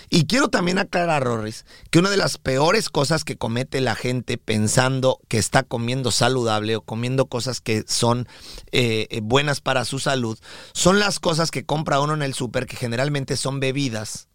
[0.09, 4.37] Y quiero también aclarar, Rorris, que una de las peores cosas que comete la gente
[4.37, 8.27] pensando que está comiendo saludable o comiendo cosas que son
[8.71, 10.37] eh, eh, buenas para su salud,
[10.73, 14.28] son las cosas que compra uno en el súper, que generalmente son bebidas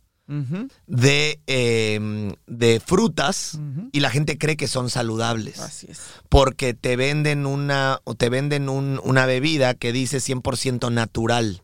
[0.86, 3.58] De, eh, de frutas
[3.92, 6.00] y la gente cree que son saludables Así es.
[6.28, 11.62] porque te venden una o te venden un- una bebida que dice 100% natural.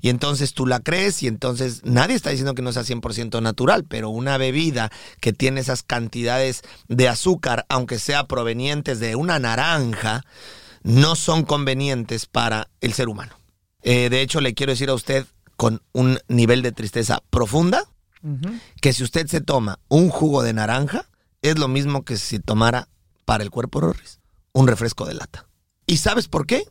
[0.00, 3.84] Y entonces tú la crees y entonces nadie está diciendo que no sea 100% natural,
[3.84, 10.24] pero una bebida que tiene esas cantidades de azúcar, aunque sea provenientes de una naranja,
[10.82, 13.34] no son convenientes para el ser humano.
[13.82, 17.84] Eh, de hecho, le quiero decir a usted con un nivel de tristeza profunda
[18.80, 21.06] Que si usted se toma un jugo de naranja,
[21.42, 22.88] es lo mismo que si tomara
[23.24, 24.20] para el cuerpo Rorris
[24.52, 25.46] un refresco de lata.
[25.86, 26.64] ¿Y sabes por qué?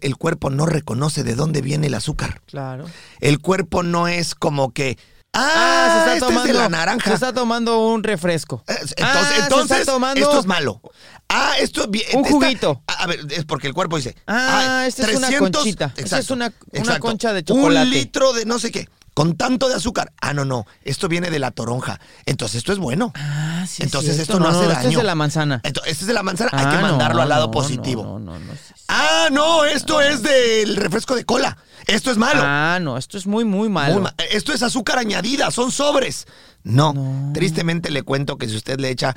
[0.00, 2.42] El cuerpo no reconoce de dónde viene el azúcar.
[2.46, 2.86] Claro.
[3.20, 4.98] El cuerpo no es como que,
[5.32, 7.08] ah, Ah, se está este tomando es de la naranja.
[7.08, 8.64] Se está tomando un refresco.
[8.66, 10.80] Eh, Entonces, Ah, se entonces está tomando esto es malo.
[11.28, 12.04] Ah, esto es bien.
[12.14, 12.82] Un juguito.
[12.86, 14.16] a a ver, es porque el cuerpo dice.
[14.26, 15.92] Ah, esta es una conchita.
[15.96, 17.86] Esta es una- una concha de chocolate.
[17.86, 18.88] Un litro de no sé qué.
[19.14, 20.12] Con tanto de azúcar.
[20.20, 20.66] Ah, no, no.
[20.82, 22.00] Esto viene de la toronja.
[22.26, 23.12] Entonces esto es bueno.
[23.16, 23.82] Ah, sí.
[23.82, 24.34] es Entonces cierto.
[24.34, 24.98] esto no hace Esto es daño.
[24.98, 25.60] de la manzana.
[25.64, 26.50] Entonces, este es de la manzana.
[26.52, 28.04] Hay Ah, que mandarlo no, al lado no, positivo.
[28.04, 28.44] No, no, no.
[28.44, 28.84] no, sí, sí.
[28.88, 31.58] Ah, no, esto es del refresco de cola.
[31.86, 32.40] Esto es malo.
[32.44, 33.94] Ah, no, esto es muy, muy malo.
[33.94, 36.26] Muy ma- Esto es azúcar añadida, son sobres.
[36.62, 37.32] No, No.
[37.32, 39.16] tristemente le cuento que si usted le echa,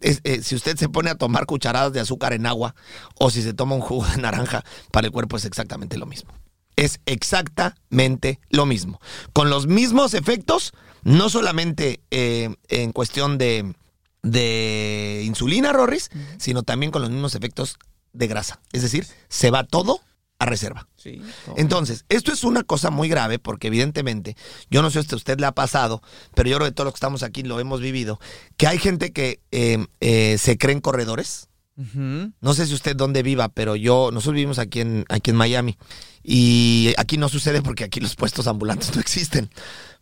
[0.00, 2.74] es- eh, si usted se pone a tomar cucharadas de azúcar en agua
[3.18, 6.30] o si se toma un jugo de naranja, para el cuerpo es exactamente lo mismo.
[6.76, 9.00] Es exactamente lo mismo.
[9.32, 13.74] Con los mismos efectos, no solamente eh, en cuestión de,
[14.22, 17.78] de insulina, Rorris, sino también con los mismos efectos
[18.12, 18.60] de grasa.
[18.72, 20.00] Es decir, se va todo
[20.38, 20.88] a reserva.
[20.96, 21.22] Sí.
[21.56, 24.36] Entonces, esto es una cosa muy grave porque evidentemente,
[24.70, 26.02] yo no sé si a usted le ha pasado,
[26.34, 28.18] pero yo creo que todos los que estamos aquí lo hemos vivido,
[28.56, 31.48] que hay gente que eh, eh, se creen corredores.
[31.76, 35.78] No sé si usted dónde viva, pero yo, nosotros vivimos aquí en, aquí en Miami.
[36.22, 39.50] Y aquí no sucede porque aquí los puestos ambulantes no existen.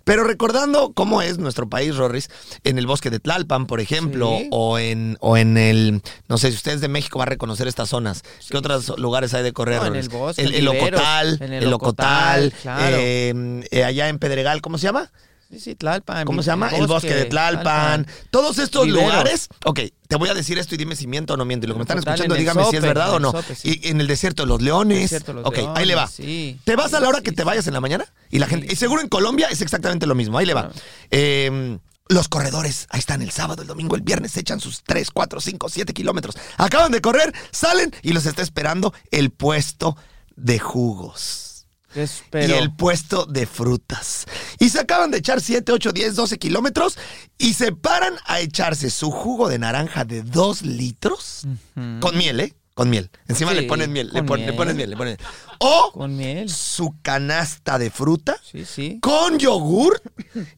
[0.05, 2.31] Pero recordando cómo es nuestro país, Rorris,
[2.65, 4.49] en el bosque de Tlalpan, por ejemplo, Sí.
[4.51, 7.69] o en o en el, no sé, si usted es de México va a reconocer
[7.69, 8.23] estas zonas.
[8.49, 9.81] ¿Qué otros lugares hay de correr?
[9.81, 12.97] No, en el bosque, el, en el Ocotal, en el, el Ocotal, Ocotal, claro.
[12.99, 15.13] eh, eh, allá en Pedregal, ¿cómo se llama?
[15.51, 16.25] Sí, sí, Tlalpan.
[16.27, 16.69] ¿Cómo se llama?
[16.69, 18.07] El bosque de Tlalpan.
[18.31, 19.05] Todos estos Viveros.
[19.11, 19.49] lugares.
[19.65, 21.67] Ok, te voy a decir esto y dime si miento o no miento.
[21.67, 23.33] Y lo que me están Total, escuchando, dígame si es verdad o no.
[23.33, 23.81] Sope, sí.
[23.83, 25.01] Y en el desierto de los leones.
[25.01, 26.07] Desierto de los ok, ahí le va.
[26.07, 26.61] Sí.
[26.65, 28.73] Te vas a la hora que te vayas en la mañana y la gente.
[28.73, 30.39] Y seguro en Colombia es exactamente lo mismo.
[30.39, 30.69] Ahí le va.
[30.69, 30.75] Claro.
[31.11, 35.11] Eh, los corredores, ahí están el sábado, el domingo, el viernes, se echan sus 3,
[35.13, 36.37] 4, 5, 7 kilómetros.
[36.59, 39.97] Acaban de correr, salen y los está esperando el puesto
[40.37, 41.50] de jugos
[41.95, 44.27] Y el puesto de frutas.
[44.59, 46.99] Y se acaban de echar 7, 8, 10, 12 kilómetros
[47.39, 51.47] y se paran a echarse su jugo de naranja de 2 litros
[52.01, 52.55] con miel, ¿eh?
[52.75, 53.11] Con miel.
[53.29, 55.19] Encima Sí, le ponen miel, le, pon- le ponen miel, le ponen
[55.59, 56.49] O Con miel.
[56.49, 58.99] su canasta de fruta Sí, sí.
[59.03, 60.01] con yogur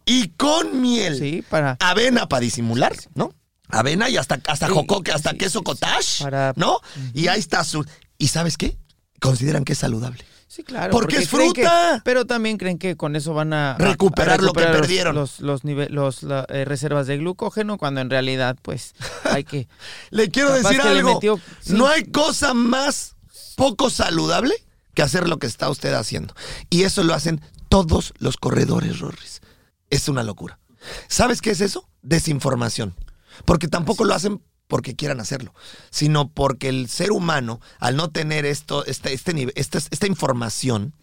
[0.04, 1.18] y con miel.
[1.18, 1.76] Sí, para.
[1.80, 3.34] Avena para disimular, ¿no?
[3.68, 6.78] Avena y hasta, hasta jocoque, hasta queso cottage, Para- ¿no?
[7.14, 7.84] Y ahí está su...
[8.18, 8.76] ¿Y sabes qué?
[9.18, 10.24] Consideran que es saludable.
[10.52, 10.90] Sí, claro.
[10.92, 12.02] Porque es que- fruta.
[12.04, 15.14] pero también creen que con eso van a, a- Recuperar lo que los- perdieron.
[15.14, 18.92] Los, los, los la- eh, reservas de glucógeno, cuando en realidad, pues,
[19.24, 19.66] hay que.
[20.10, 21.14] Le quiero decir algo.
[21.14, 21.72] metió- sí.
[21.72, 23.16] No hay cosa más
[23.56, 24.52] poco saludable
[24.92, 26.34] que hacer lo que está usted haciendo.
[26.68, 29.40] Y eso lo hacen todos los corredores, Rorris.
[29.88, 30.58] Es una locura.
[31.08, 31.88] ¿Sabes qué es eso?
[32.02, 32.94] Desinformación.
[33.46, 35.52] Porque tampoco lo hacen porque quieran hacerlo,
[35.90, 40.94] sino porque el ser humano, al no tener esto, este, este nivel, esta, esta información,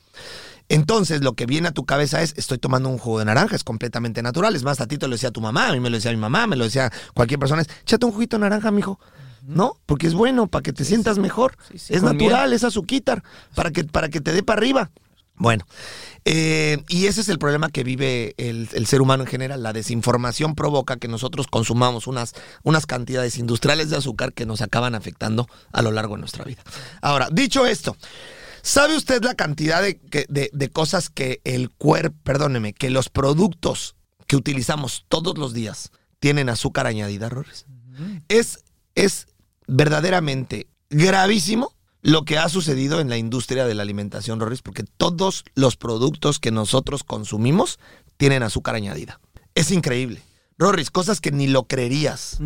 [0.70, 3.64] entonces lo que viene a tu cabeza es, estoy tomando un jugo de naranja, es
[3.64, 4.56] completamente natural.
[4.56, 6.18] Es más, a ti te lo decía tu mamá, a mí me lo decía mi
[6.18, 9.00] mamá, me lo decía cualquier persona, es, échate un juguito de naranja, mijo.
[9.44, 9.78] ¿No?
[9.86, 11.56] Porque es bueno, para que te sientas mejor.
[11.76, 14.90] Sí, es natural, es azuquitar, para que, para que te dé para arriba.
[15.40, 15.66] Bueno,
[16.26, 19.64] eh, y ese es el problema que vive el, el ser humano en general.
[19.64, 22.34] La desinformación provoca que nosotros consumamos unas,
[22.64, 26.62] unas cantidades industriales de azúcar que nos acaban afectando a lo largo de nuestra vida.
[27.02, 27.96] Ahora, dicho esto,
[28.62, 33.96] ¿Sabe usted la cantidad de, de- de cosas que el cuerpo, perdóneme, que los productos
[34.28, 37.66] que utilizamos todos los días tienen azúcar añadida, Rores?
[38.28, 38.60] Es,
[38.96, 39.28] es
[39.66, 45.44] verdaderamente gravísimo lo que ha sucedido en la industria de la alimentación, Rorris, porque todos
[45.56, 47.80] los productos que nosotros consumimos
[48.18, 49.20] tienen azúcar añadida.
[49.56, 50.22] Es increíble.
[50.58, 52.40] Rorris, cosas que ni lo creerías.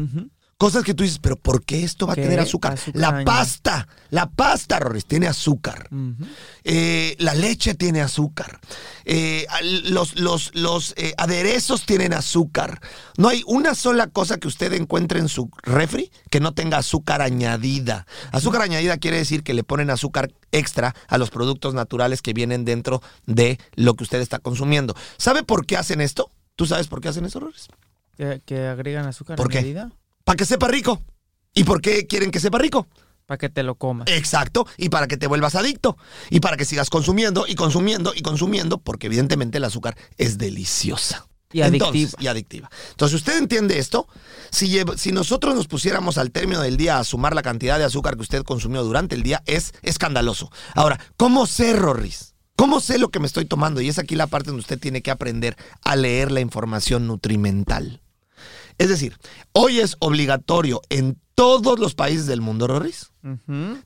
[0.57, 2.73] Cosas que tú dices, pero ¿por qué esto va a tener azúcar?
[2.73, 3.25] Azúcar la añadida.
[3.25, 5.89] pasta, la pasta, Rorris, tiene azúcar.
[6.63, 8.59] Eh, la leche tiene azúcar.
[9.03, 9.45] Eh,
[9.85, 12.79] los los, los eh, aderezos tienen azúcar.
[13.17, 17.21] No hay una sola cosa que usted encuentre en su refri que no tenga azúcar
[17.21, 18.05] añadida.
[18.31, 22.63] Azúcar añadida quiere decir que le ponen azúcar extra a los productos naturales que vienen
[22.63, 24.95] dentro de lo que usted está consumiendo.
[25.17, 26.31] ¿Sabe por qué hacen esto?
[26.55, 27.67] ¿Tú sabes por qué hacen eso, Rores?
[28.15, 29.89] Que, agregan azúcar ¿Por qué?
[30.23, 31.01] Para que sepa rico.
[31.53, 32.87] ¿Y por qué quieren que sepa rico?
[33.25, 34.07] para que te lo comas.
[34.09, 35.97] Exacto, y para que te vuelvas adicto,
[36.29, 41.25] y para que sigas consumiendo y consumiendo y consumiendo, porque evidentemente el azúcar es deliciosa.
[41.51, 42.23] Y Entonces, adictiva.
[42.23, 42.69] y adictiva.
[42.91, 44.07] Entonces, usted entiende esto,
[44.49, 48.15] si, si nosotros nos pusiéramos al término del día a sumar la cantidad de azúcar
[48.15, 50.51] que usted consumió durante el día, es escandaloso.
[50.73, 52.33] Ahora, ¿cómo sé, Rorris?
[52.55, 53.81] ¿Cómo sé lo que me estoy tomando?
[53.81, 58.02] Y es aquí la parte donde usted tiene que aprender a leer la información nutrimental.
[58.77, 59.17] Es decir,
[59.53, 63.12] hoy es obligatorio en todos los países del mundo, Rorris,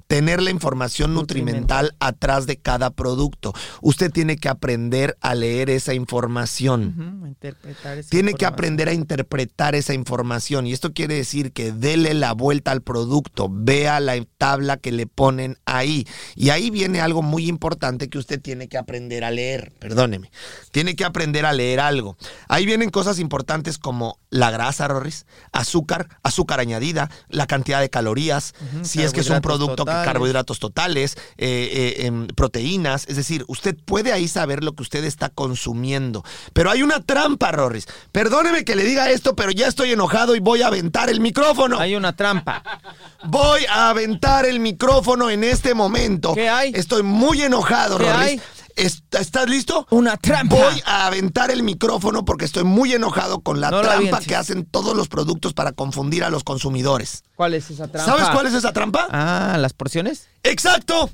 [0.08, 3.54] Tener la información nutrimental atrás de cada producto.
[3.82, 6.96] Usted tiene que aprender a leer esa información.
[6.98, 11.72] Ujú, interpretar esa Tiene que aprender a interpretar esa información y esto quiere decir que
[11.72, 16.08] dele la vuelta al producto, vea la tabla que le ponen ahí.
[16.36, 20.32] Y ahí viene algo muy importante que usted tiene que aprender a leer, perdóneme.
[20.72, 22.18] Tiene que aprender a leer algo.
[22.48, 28.54] Ahí vienen cosas importantes como la grasa, Rorris, azúcar, azúcar añadida, la cantidad de calorías,
[28.82, 30.06] si es que es un producto que totales.
[30.06, 35.04] carbohidratos totales, eh, eh, em, proteínas, es decir, usted puede ahí saber lo que usted
[35.04, 36.24] está consumiendo.
[36.54, 37.88] Pero hay una trampa, Rorris.
[38.12, 41.80] Perdóneme que le diga esto, pero ya estoy enojado y voy a aventar el micrófono.
[41.80, 42.64] Hay una trampa.
[43.26, 46.34] Voy a aventar el micrófono en este momento.
[46.34, 46.72] ¿Qué hay?
[46.76, 48.20] Estoy muy enojado, ¿Qué Rorris.
[48.20, 48.42] hay?
[48.78, 49.86] ¿Est- ¿Estás listo?
[49.90, 50.56] Una trampa.
[50.56, 54.66] Voy a aventar el micrófono porque estoy muy enojado con la No trampa que hacen
[54.66, 57.24] todos los productos para confundir a los consumidores.
[57.36, 58.12] ¿Cuál es esa trampa?
[58.12, 59.08] ¿Sabes cuál es esa trampa?
[59.10, 60.28] Ah, las porciones.
[60.44, 61.10] Exacto.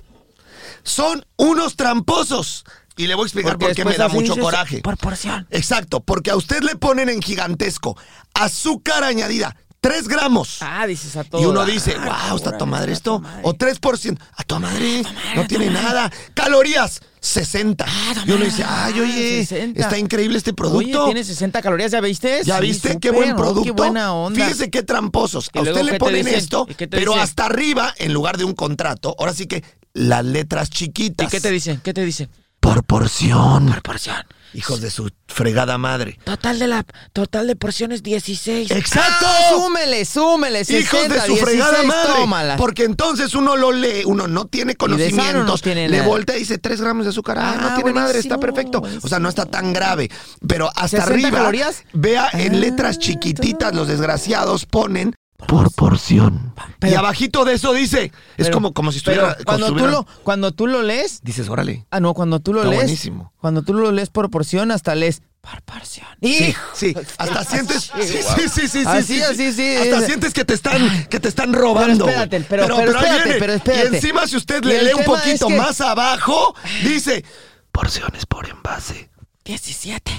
[0.84, 2.66] Son unos tramposos.
[2.96, 4.82] Y le voy a explicar Porque por qué me da mucho coraje.
[4.82, 5.48] Por porción.
[5.50, 7.98] Exacto, porque a usted le ponen en gigantesco
[8.36, 10.60] azúcar añadida, 3 gramos.
[10.62, 11.42] Ah, dices a todo.
[11.42, 13.18] Y uno dice, wow, está a tu madre esto.
[13.18, 13.50] está a tu madre.
[13.50, 14.18] O 3%.
[14.38, 15.04] A tu madre.
[15.36, 16.10] No tiene nada.
[16.34, 17.86] Calorías, 60.
[18.26, 19.82] Y uno dice, ay, oye, 60.
[19.82, 21.06] está increíble este Oye, producto.
[21.06, 22.44] tiene 60 calorías, ¿ya viste?
[22.46, 23.64] ¿Ya Sí, viste qué buen producto?
[23.64, 24.42] Qué buena onda.
[24.42, 25.50] Fíjese qué tramposos.
[25.54, 28.46] ¿Y A usted le ponen esto, ¿Y qué te pero hasta arriba, en lugar de
[28.46, 31.28] un contrato, ahora sí que las letras chiquitas.
[31.28, 31.82] ¿Y qué te dicen?
[31.84, 32.30] ¿Qué te dicen?
[32.64, 33.68] Por porción.
[33.68, 34.16] Por porción.
[34.54, 36.18] Hijos de su fregada madre.
[36.24, 38.70] Total de la total de porciones 16.
[38.72, 39.26] ¡Exacto!
[39.28, 42.14] Ah, súmele, súmele, 60, Hijos de su 16, fregada madre.
[42.20, 42.56] tómala.
[42.58, 46.58] Porque entonces uno lo lee, uno no tiene conocimientos, no tiene le voltea y dice
[46.60, 47.38] 3 gramos de azúcar.
[47.40, 48.84] Ah, no Ah, tiene madre, está buenísimo, perfecto.
[49.04, 50.10] O sea, no está tan grave.
[50.48, 51.84] Pero hasta 60 arriba, calorías.
[51.94, 55.16] vea en Ah, letras chiquititas, los desgraciados ponen
[55.48, 56.54] por porción.
[56.82, 59.38] y abajito de eso dice, es Pero- como, como si estuviera...
[59.46, 61.86] Cuando tú lo cuando tú lo lees, Dices, órale.
[61.92, 63.34] ah no, cuando tú lo Está lees, buenísimo.
[63.40, 66.08] cuando tú lo lees por porción hasta lees por porción.
[66.22, 66.62] Sí, Hijo.
[66.74, 70.34] sí, hasta sientes, sí, sí, sí, sí, sí, Así, sí, así, sí, hasta es- sientes
[70.34, 72.06] que te están, que te están robando.
[72.06, 73.40] Pero espérate, pero- pero espérate, viene.
[73.40, 73.90] pero espérate.
[73.92, 77.26] Y encima si usted le lee un poquito es que- más abajo, dice
[77.74, 79.10] porciones por envase.
[79.44, 80.12] 17.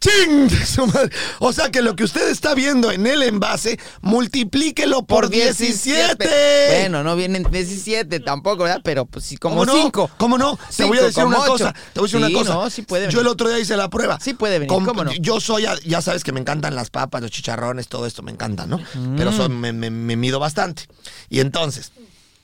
[0.00, 0.48] ¡Ching!
[1.40, 6.28] O sea que lo que usted está viendo en el envase, multiplíquelo por, 17.
[6.68, 8.80] Bueno, no vienen 17 tampoco, ¿verdad?
[8.82, 9.72] Pero pues sí, como ¿Cómo no?
[9.82, 10.10] 5.
[10.16, 10.58] ¿Cómo no?
[10.76, 11.52] Te voy a decir una ocho.
[11.52, 11.72] cosa.
[11.92, 12.54] Te voy a decir Sí, una cosa.
[12.54, 13.20] no, sí puede Yo venir.
[13.22, 14.18] el otro día hice la prueba.
[14.20, 15.12] Sí puede venir, ¿cómo no?
[15.12, 18.66] Yo soy, ya sabes que me encantan las papas, los chicharrones, todo esto me encanta,
[18.66, 18.80] ¿no?
[19.16, 20.84] Pero soy- me, me- me mido bastante.
[21.28, 21.92] Y entonces,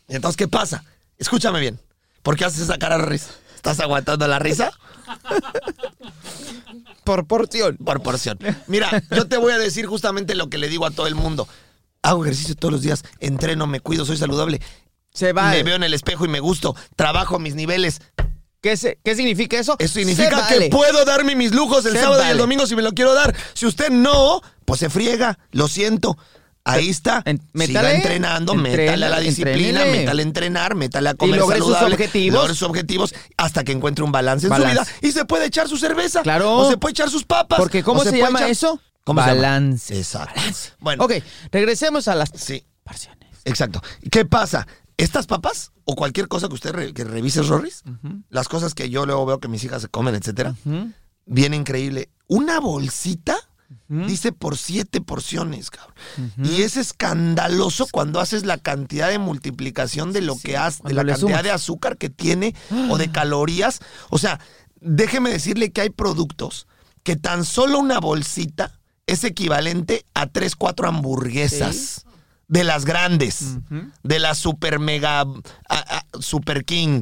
[0.09, 0.84] ¿y entonces qué pasa?
[1.18, 1.78] Escúchame bien.
[2.22, 3.28] ¿Por qué haces esa cara de risa?
[3.57, 4.72] ¿Estás aguantando la risa?
[7.04, 7.76] Por porción.
[7.78, 8.38] Por porción.
[8.66, 11.48] Mira, yo te voy a decir justamente lo que le digo a todo el mundo.
[12.02, 14.60] Hago ejercicio todos los días, entreno, me cuido, soy saludable.
[15.12, 15.50] Se va.
[15.50, 18.00] Me veo en el espejo y me gusto, trabajo mis niveles.
[18.60, 19.76] ¿Qué, se- ¿Qué significa eso?
[19.78, 22.82] Eso significa que puedo darme mis lujos el Se sábado y el domingo si me
[22.82, 23.34] lo quiero dar.
[23.54, 25.38] Si usted no, pues se friega.
[25.50, 26.16] Lo siento.
[26.64, 27.22] Ahí está.
[27.24, 29.98] En- Siga métale, entrenando, entrene, métale a la disciplina, entrénele.
[29.98, 32.34] métale a entrenar, métale a comer logre sus objetivos.
[32.40, 35.68] logre sus objetivos hasta que encuentre un balance, en su vida y se puede echar
[35.68, 36.22] su cerveza.
[36.22, 36.56] Claro.
[36.58, 37.58] O se puede echar sus papas.
[37.58, 38.80] Porque ¿cómo se, llama echar- eso?
[39.04, 39.40] ¿Cómo se llama?
[39.42, 39.98] Balance.
[39.98, 40.34] Exacto.
[40.36, 40.70] Balance.
[40.78, 41.12] Bueno, Ok,
[41.50, 42.64] regresemos a las sí.
[42.84, 43.28] porciones.
[43.44, 43.82] Exacto.
[44.10, 44.68] ¿Qué pasa?
[44.96, 47.82] Estas papas o cualquier cosa que usted re- que revise, Rorris,
[48.28, 50.92] las cosas que yo luego veo que mis hijas se comen, etcétera, ujú,
[51.26, 52.08] viene increíble.
[52.28, 53.36] Una bolsita
[53.88, 55.94] dice por siete porciones, cabrón.
[56.44, 61.02] Y es escandaloso cuando haces la cantidad de multiplicación de lo que haces, de la
[61.04, 61.42] cantidad sumas.
[61.42, 62.54] de azúcar que tiene
[62.90, 63.80] o de calorías.
[64.10, 64.40] O sea,
[64.80, 66.66] déjeme decirle que hay productos
[67.02, 72.04] que tan solo una bolsita es equivalente a tres, cuatro hamburguesas.
[72.48, 73.56] De las grandes,
[74.02, 75.26] de la super mega, a-
[75.70, 77.00] a- super king.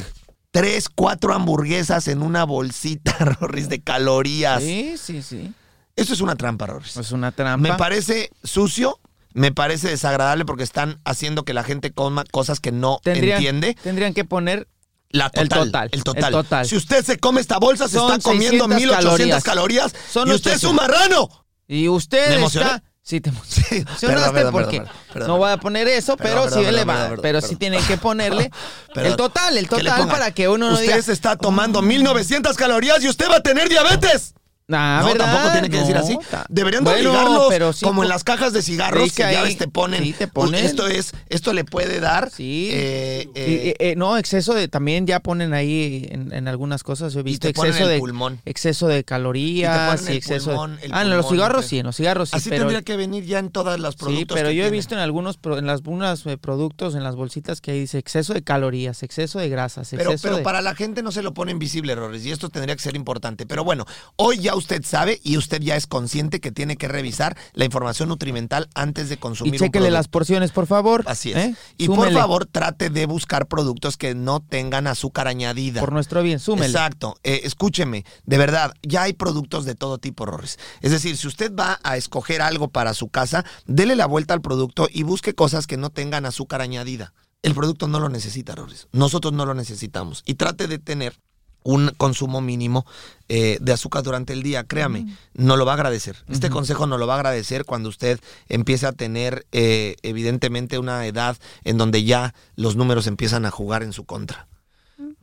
[0.53, 4.63] Tres, cuatro hamburguesas en una bolsita, Rorris, de calorías.
[4.63, 5.53] Sí, sí, sí.
[5.97, 6.97] Eso es una trampa, Rorris.
[6.97, 7.57] Es una trampa.
[7.69, 8.99] Me parece sucio,
[9.35, 13.77] me parece desagradable porque están haciendo que la gente coma cosas que no tendrían, entiende.
[13.83, 14.67] Tendrían que poner
[15.11, 16.25] La el total, El total.
[16.25, 16.67] el total.
[16.67, 19.05] Si usted se come esta bolsa, se Son está comiendo 600 1800
[19.45, 19.45] calorías.
[19.45, 19.95] calorías.
[20.11, 20.99] Son y usted es un 800.
[20.99, 21.47] marrano.
[21.69, 22.83] Y usted ¿Me está.
[23.03, 27.19] Sí, te emocionaste Perdón, perdón, porque perdón, no voy a poner eso, pero sí perdón,
[27.23, 28.51] pero sí tienen que ponerle
[28.95, 31.03] el total, el total para que uno no usted diga.
[31.03, 34.35] se está tomando 1900 calorías y usted va a tener diabetes.
[34.73, 35.27] Ah, no, ¿verdad?
[35.33, 36.19] tampoco tiene que decir No, así.
[36.49, 39.33] Deberían de Bueno, obligarlos, pero sí, como en las cajas de cigarros Sí, que, que
[39.33, 40.03] ya ves te ponen.
[40.03, 40.65] sí, te ponen.
[40.65, 42.31] Esto es, esto le puede dar.
[42.31, 42.71] Sí.
[42.73, 44.69] eh, Y, eh, eh, no, exceso de.
[44.69, 47.15] También ya ponen ahí en, en algunas cosas.
[47.17, 47.99] He visto te ponen exceso el de.
[48.01, 48.41] pulmón.
[48.45, 50.87] Exceso de Y te calorías ponen y el exceso pulmón, de.
[50.87, 52.37] el ah, en los cigarros sí, en los cigarros sí.
[52.37, 54.21] así pero, tendría que venir ya en todas las productos.
[54.21, 57.61] Sí, pero que yo he visto en algunos en las unas productos, en las bolsitas
[57.61, 60.43] que ahí dice exceso de calorías, exceso de grasas, Pero, exceso pero de.
[60.43, 63.45] para la gente no se lo ponen visible, errores, y esto tendría que ser importante.
[63.47, 67.37] Pero bueno, hoy ya usted sabe y usted ya es consciente que tiene que revisar
[67.53, 71.05] la información nutrimental antes de consumir Y un las porciones, por favor.
[71.07, 71.37] Así es.
[71.37, 71.57] ¿eh?
[71.77, 75.81] Y por favor, trate de buscar productos que no tengan azúcar añadida.
[75.81, 76.67] Por nuestro bien, súmele.
[76.67, 77.17] Exacto.
[77.23, 80.59] Eh, escúcheme, de verdad, ya hay productos de todo tipo, Rorris.
[80.81, 84.41] Es decir, si usted va a escoger algo para su casa, dele la vuelta al
[84.41, 87.13] producto y busque cosas que no tengan azúcar añadida.
[87.43, 88.89] El producto no lo necesita, Rorris.
[88.93, 90.23] Nosotros no lo necesitamos.
[90.27, 91.19] Y trate de tener
[91.63, 92.87] un consumo mínimo
[93.29, 94.65] eh, de azúcar durante el día.
[94.65, 96.17] Créame, no lo va a agradecer.
[96.29, 101.07] Este consejo no lo va a agradecer cuando usted empiece a tener, eh, evidentemente, una
[101.07, 104.49] edad en donde ya los números empiezan a jugar en su contra.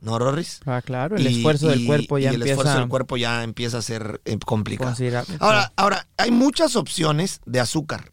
[0.00, 0.60] ¿No, Rorris?
[0.64, 3.42] Ah, claro, el Y- esfuerzo del cuerpo ya y el empieza esfuerzo del cuerpo ya
[3.42, 4.94] empieza a ser eh, complicado.
[5.40, 8.10] Ahora, ahora, hay muchas opciones de azúcar.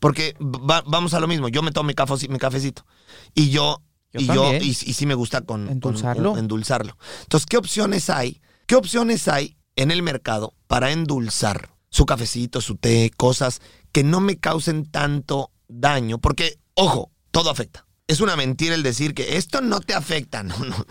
[0.00, 1.48] Porque va- vamos a lo mismo.
[1.48, 2.86] Yo me tomo mi, cafo- mi cafecito.
[3.34, 3.82] Y yo,
[4.12, 6.30] Yo y yo, y, y sí me gusta con, con- Endulzarlo.
[6.30, 6.96] con endulzarlo.
[7.22, 8.40] Entonces, ¿qué opciones hay?
[8.66, 13.60] ¿Qué opciones hay en el mercado para endulzar su cafecito, su té, cosas
[13.92, 16.18] que no me causen tanto daño?
[16.18, 17.86] Porque, ojo, todo afecta.
[18.06, 20.42] Es una mentira el decir que esto no te afecta.
[20.42, 20.86] No, no, no.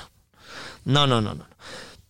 [0.85, 1.45] No, no, no, no.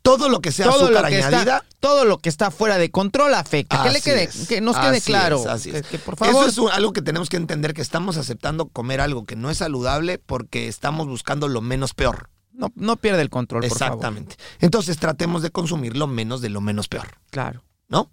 [0.08, 1.40] Todo lo que sea todo azúcar lo que añadida.
[1.58, 3.84] está, todo lo que está fuera de control afecta.
[3.84, 5.38] que le Así quede, es, que nos quede así claro.
[5.40, 5.86] es, así es.
[5.86, 6.48] que por favor.
[6.48, 9.58] Eso es algo que tenemos que entender que estamos aceptando comer algo que no es
[9.58, 12.30] saludable porque estamos buscando lo menos peor.
[12.54, 13.94] no, no pierde el control, por favor.
[13.96, 14.36] Exactamente.
[14.60, 17.64] Entonces tratemos de consumir lo menos de lo menos peor, Claro.
[17.90, 18.10] ¿no?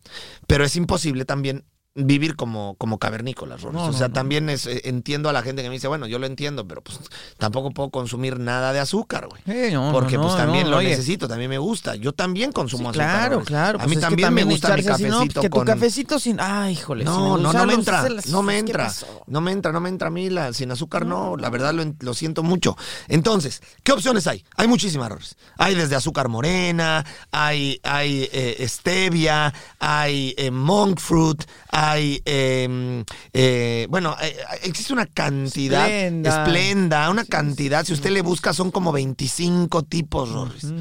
[0.47, 1.65] Pero es imposible también
[1.95, 3.65] vivir como, como cavernícolas.
[3.65, 4.15] No, o sea, no.
[4.15, 6.83] también es, eh, entiendo a la gente que me dice, bueno, yo lo entiendo, pero
[6.83, 6.99] pues
[7.39, 9.43] tampoco puedo consumir nada de azúcar, güey.
[9.47, 10.89] Eh, Porque pues también lo oye.
[10.91, 11.95] necesito, también me gusta.
[11.95, 13.29] Yo también consumo Sí, azúcar.
[13.29, 13.79] claro, claro.
[13.79, 15.67] A pues mí también, me gusta mi cafecito que tu con...
[15.67, 16.41] cafecito sin.
[16.41, 17.05] Ay, híjole.
[17.05, 18.93] No, no, no me entra, no me ¿qué entra,
[19.27, 21.85] no me entra, no me entra a mí la, sin azúcar, no, la verdad lo,
[22.01, 22.77] lo siento mucho.
[23.09, 24.45] Entonces, ¿qué opciones hay?
[24.57, 25.37] Hay muchísimas errores.
[25.59, 31.45] Hay desde azúcar morena, hay, hay eh, stevia, hay eh, monk fruit,
[31.77, 36.45] hay, eh, eh, bueno, eh, existe una cantidad, Splenda.
[36.45, 40.73] esplenda, una cantidad, si usted le busca son como 25 tipos, Rorris.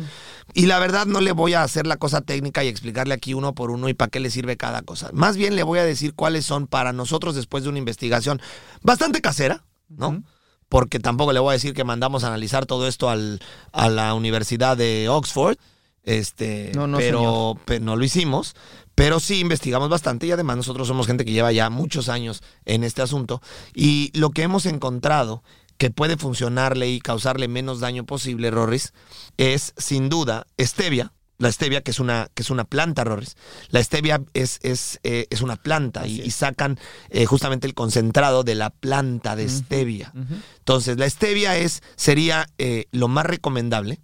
[0.54, 3.56] Y la verdad no le voy a hacer la cosa técnica y explicarle aquí uno
[3.56, 5.10] por uno y para qué le sirve cada cosa.
[5.14, 8.40] Más bien le voy a decir cuáles son para nosotros después de una investigación
[8.84, 10.24] bastante casera, ¿no?
[10.70, 13.40] Porque tampoco le voy a decir que mandamos a analizar todo esto al,
[13.72, 15.58] a la Universidad de Oxford.
[16.04, 18.56] Este, No, no, pero, pe- no lo hicimos.
[18.96, 22.84] Pero sí investigamos bastante y además nosotros somos gente que lleva ya muchos años en
[22.84, 23.42] este asunto.
[23.74, 25.44] Y lo que hemos encontrado
[25.78, 28.94] que puede funcionarle y causarle menos daño posible, Rorris,
[29.38, 31.12] es sin duda stevia.
[31.44, 33.36] La stevia, que es una, que es una planta, Rorris.
[33.70, 36.80] La stevia es, es, eh, es una planta y, y sacan
[37.10, 40.12] eh, justamente el concentrado de la planta de stevia.
[40.60, 44.00] Entonces, la stevia es, sería eh, lo más recomendable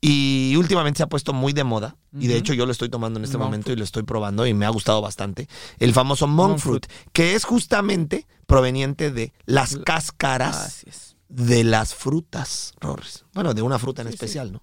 [0.00, 1.96] y últimamente se ha puesto muy de moda.
[2.18, 4.46] Y de hecho yo lo estoy tomando en este Monk momento y lo estoy probando
[4.46, 5.48] y me ha gustado bastante.
[5.78, 10.84] El famoso monk, Monk fruit, que es justamente proveniente de las cáscaras
[11.28, 13.24] de las frutas, Rorris.
[13.32, 14.60] Bueno, de una fruta en especial, ¿no?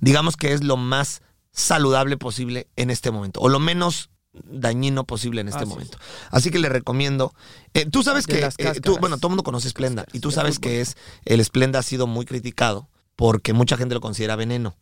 [0.00, 5.42] Digamos que es lo más saludable posible en este momento, o lo menos dañino posible
[5.42, 5.98] en este Así momento.
[6.30, 7.34] Así que le recomiendo.
[7.74, 8.46] eh, tú sabes De que.
[8.58, 10.06] eh, tú, bueno, todo el mundo conoce Splenda.
[10.12, 10.96] Y tú sabes que es.
[11.24, 14.74] El Splenda ha sido muy criticado porque mucha gente lo considera veneno.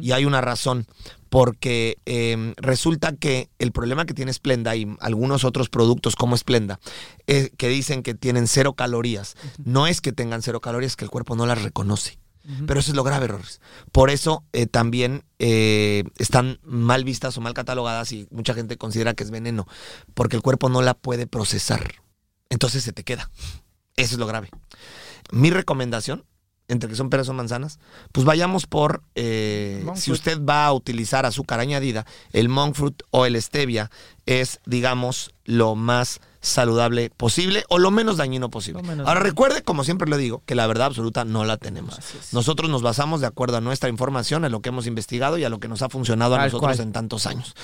[0.00, 0.86] Y hay una razón.
[1.28, 6.80] Porque eh, resulta que el problema que tiene Splenda y algunos otros productos como Splenda,
[7.26, 11.10] eh, que dicen que tienen cero calorías, no es que tengan cero calorías, que el
[11.10, 12.18] cuerpo no las reconoce.
[12.66, 13.60] Pero eso es lo grave, errores.
[13.90, 19.14] Por eso eh, también eh, están mal vistas o mal catalogadas y mucha gente considera
[19.14, 19.66] que es veneno,
[20.12, 21.94] porque el cuerpo no la puede procesar.
[22.50, 23.30] Entonces se te queda.
[23.96, 24.50] Eso es lo grave.
[25.32, 26.24] Mi recomendación,
[26.68, 27.78] entre que son peras o manzanas,
[28.12, 33.24] pues vayamos por, eh, si usted va a utilizar azúcar añadida, el monk fruit o
[33.24, 33.90] el stevia
[34.26, 38.82] es, digamos, lo más saludable posible o lo menos dañino posible.
[38.82, 41.98] Menos Ahora recuerde, como siempre lo digo, que la verdad absoluta no la tenemos.
[42.32, 45.48] Nosotros nos basamos de acuerdo a nuestra información, a lo que hemos investigado y a
[45.48, 46.86] lo que nos ha funcionado a Tal nosotros cual.
[46.86, 47.54] en tantos años.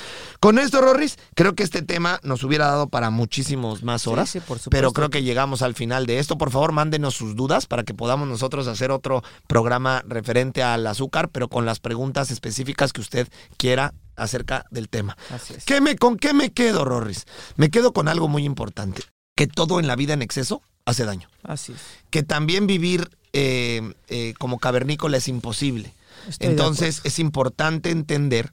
[0.40, 4.38] Con esto, Rorris, creo que este tema nos hubiera dado para muchísimos más horas, sí,
[4.40, 4.70] por supuesto.
[4.70, 6.38] pero creo que llegamos al final de esto.
[6.38, 11.28] Por favor, mándenos sus dudas para que podamos nosotros hacer otro programa referente al azúcar,
[11.28, 15.16] pero con las preguntas específicas que usted quiera acerca del tema.
[15.30, 15.64] Así es.
[15.64, 17.26] ¿Qué me, ¿Con qué me quedo, Rorris?
[17.56, 19.02] Me quedo con algo muy importante,
[19.34, 21.28] que todo en la vida en exceso hace daño.
[21.42, 21.80] Así es.
[22.10, 25.94] Que también vivir eh, eh, como cavernícola es imposible.
[26.28, 28.52] Estoy Entonces es importante entender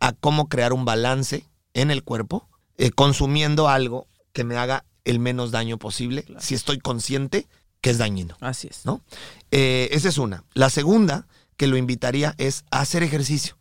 [0.00, 1.44] a cómo crear un balance
[1.74, 6.78] en el cuerpo, eh, consumiendo algo que me haga el menos daño posible, si estoy
[6.78, 7.46] consciente
[7.80, 8.36] que es dañino.
[8.40, 8.84] Así es.
[8.84, 9.00] ¿no?
[9.50, 10.44] Esa es una.
[10.54, 13.55] La segunda que lo invitaría es a hacer ejercicio.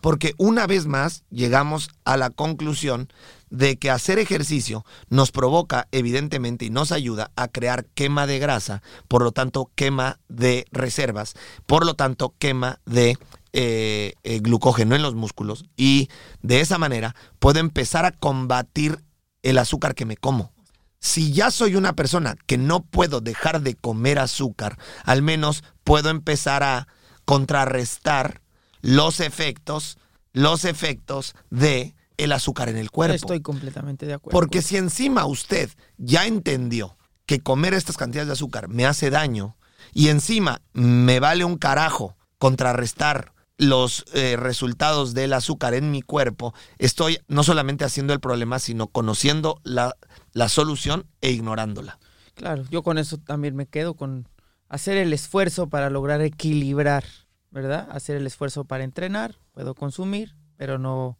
[0.00, 3.08] Porque una vez más llegamos a la conclusión
[3.50, 8.82] de que hacer ejercicio nos provoca evidentemente y nos ayuda a crear quema de grasa,
[9.08, 11.34] por lo tanto quema de reservas,
[11.66, 13.16] por lo tanto quema de
[13.52, 16.10] eh, eh, glucógeno en los músculos y
[16.42, 19.02] de esa manera puedo empezar a combatir
[19.42, 20.52] el azúcar que me como.
[21.00, 26.10] Si ya soy una persona que no puedo dejar de comer azúcar, al menos puedo
[26.10, 26.88] empezar a
[27.24, 28.42] contrarrestar
[28.80, 29.98] los efectos,
[30.32, 33.14] los efectos de el azúcar en el cuerpo.
[33.14, 34.38] Estoy completamente de acuerdo.
[34.38, 39.56] Porque si encima usted ya entendió que comer estas cantidades de azúcar me hace daño
[39.92, 46.54] y encima me vale un carajo contrarrestar los eh, resultados del azúcar en mi cuerpo,
[46.78, 49.96] estoy no solamente haciendo el problema, sino conociendo la,
[50.32, 51.98] la solución e ignorándola.
[52.34, 54.28] Claro, yo con eso también me quedo con
[54.68, 57.04] hacer el esfuerzo para lograr equilibrar,
[57.50, 57.88] ¿verdad?
[57.90, 61.18] Hacer el esfuerzo para entrenar, puedo consumir, pero no...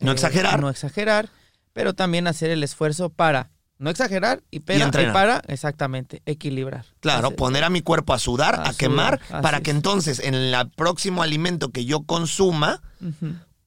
[0.00, 0.60] No exagerar.
[0.60, 1.28] No exagerar,
[1.72, 5.12] pero también hacer el esfuerzo para no exagerar y, para, entrenar.
[5.12, 6.86] para exactamente, equilibrar.
[7.00, 9.76] Claro, poner a mi cuerpo a sudar, A a, sudar, quemar, para que es.
[9.76, 12.82] entonces en el próximo alimento que yo consuma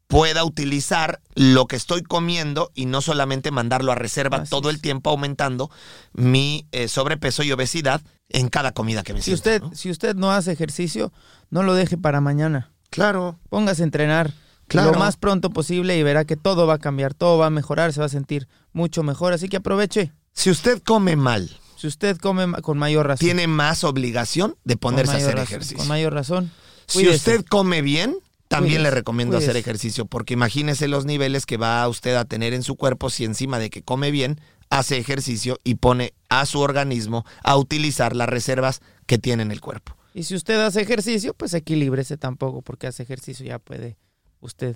[0.08, 4.82] pueda utilizar lo que estoy comiendo y no solamente mandarlo a reserva Así todo el
[4.82, 5.72] tiempo aumentando
[6.12, 8.02] mi eh, sobrepeso y obesidad
[8.34, 9.76] en cada comida que me Si usted, ¿no?
[9.76, 11.12] si usted no hace ejercicio,
[11.50, 12.72] no lo deje para mañana.
[12.90, 13.40] Claro.
[13.50, 14.34] Póngase a entrenar
[14.68, 14.92] Claro.
[14.94, 17.92] lo más pronto posible y verá que todo va a cambiar, todo va a mejorar,
[17.94, 19.34] se va a sentir mucho mejor.
[19.34, 20.14] Así que aproveche.
[20.34, 23.26] Si usted come mal, Si usted come ma- con mayor razón.
[23.26, 25.78] tiene más obligación de ponerse a hacer razón, ejercicio.
[25.78, 26.52] Con mayor razón.
[26.88, 28.16] Si usted come bien,
[28.48, 32.54] también Cuídese, le recomiendo hacer ejercicio, porque imagínese los niveles que va usted a tener
[32.54, 34.40] en su cuerpo si encima de que come bien,
[34.72, 39.62] hace ejercicio y pone a su organismo a utilizar las reservas que tiene en el
[39.62, 39.96] cuerpo.
[40.16, 43.98] Y si usted hace ejercicio, pues equilíbrese tampoco, porque hace ejercicio ya puede
[44.40, 44.76] usted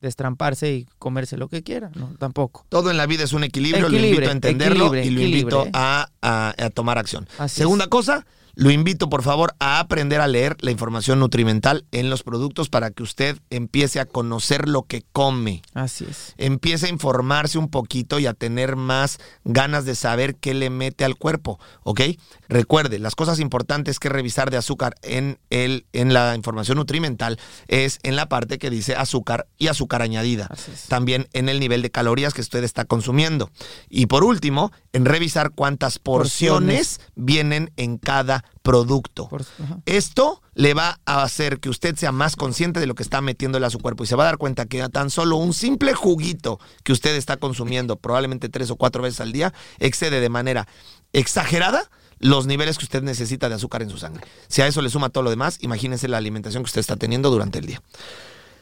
[0.00, 1.90] destramparse y comerse lo que quiera.
[1.94, 2.66] No, tampoco.
[2.68, 6.08] Todo en la vida es un equilibrio, lo invito a entenderlo y lo invito a,
[6.20, 7.28] a- a tomar acción.
[7.38, 7.90] Así Segunda es.
[7.90, 12.68] cosa, lo invito por favor a aprender a leer la información nutrimental en los productos
[12.68, 15.62] para que usted empiece a conocer lo que come.
[15.74, 16.34] Así es.
[16.36, 21.04] empiece a informarse un poquito y a tener más ganas de saber qué le mete
[21.04, 22.02] al cuerpo, ¿ok?
[22.48, 27.38] Recuerde, las cosas importantes que revisar de azúcar en, el, en la información nutrimental
[27.68, 30.46] es en la parte que dice azúcar y azúcar añadida.
[30.50, 30.82] Así es.
[30.88, 33.50] También en el nivel de calorías que usted está consumiendo.
[33.88, 39.28] Y por último, en revisar cuántas porciones, vienen en cada producto.
[39.28, 39.44] Por-.
[39.86, 43.66] Esto le va a hacer que usted sea más consciente de lo que está metiéndole
[43.66, 46.58] a su cuerpo y se va a dar cuenta que tan solo un simple juguito
[46.84, 50.68] que usted está consumiendo probablemente tres o cuatro veces al día excede de manera
[51.12, 54.24] exagerada los niveles que usted necesita de azúcar en su sangre.
[54.48, 57.30] Si a eso le suma todo lo demás, imagínese la alimentación que usted está teniendo
[57.30, 57.82] durante el día.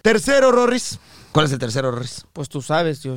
[0.03, 0.99] Tercero, Rorris.
[1.33, 2.25] ¿Cuál es el tercero, Rorris?
[2.33, 3.17] Pues tú sabes, yo,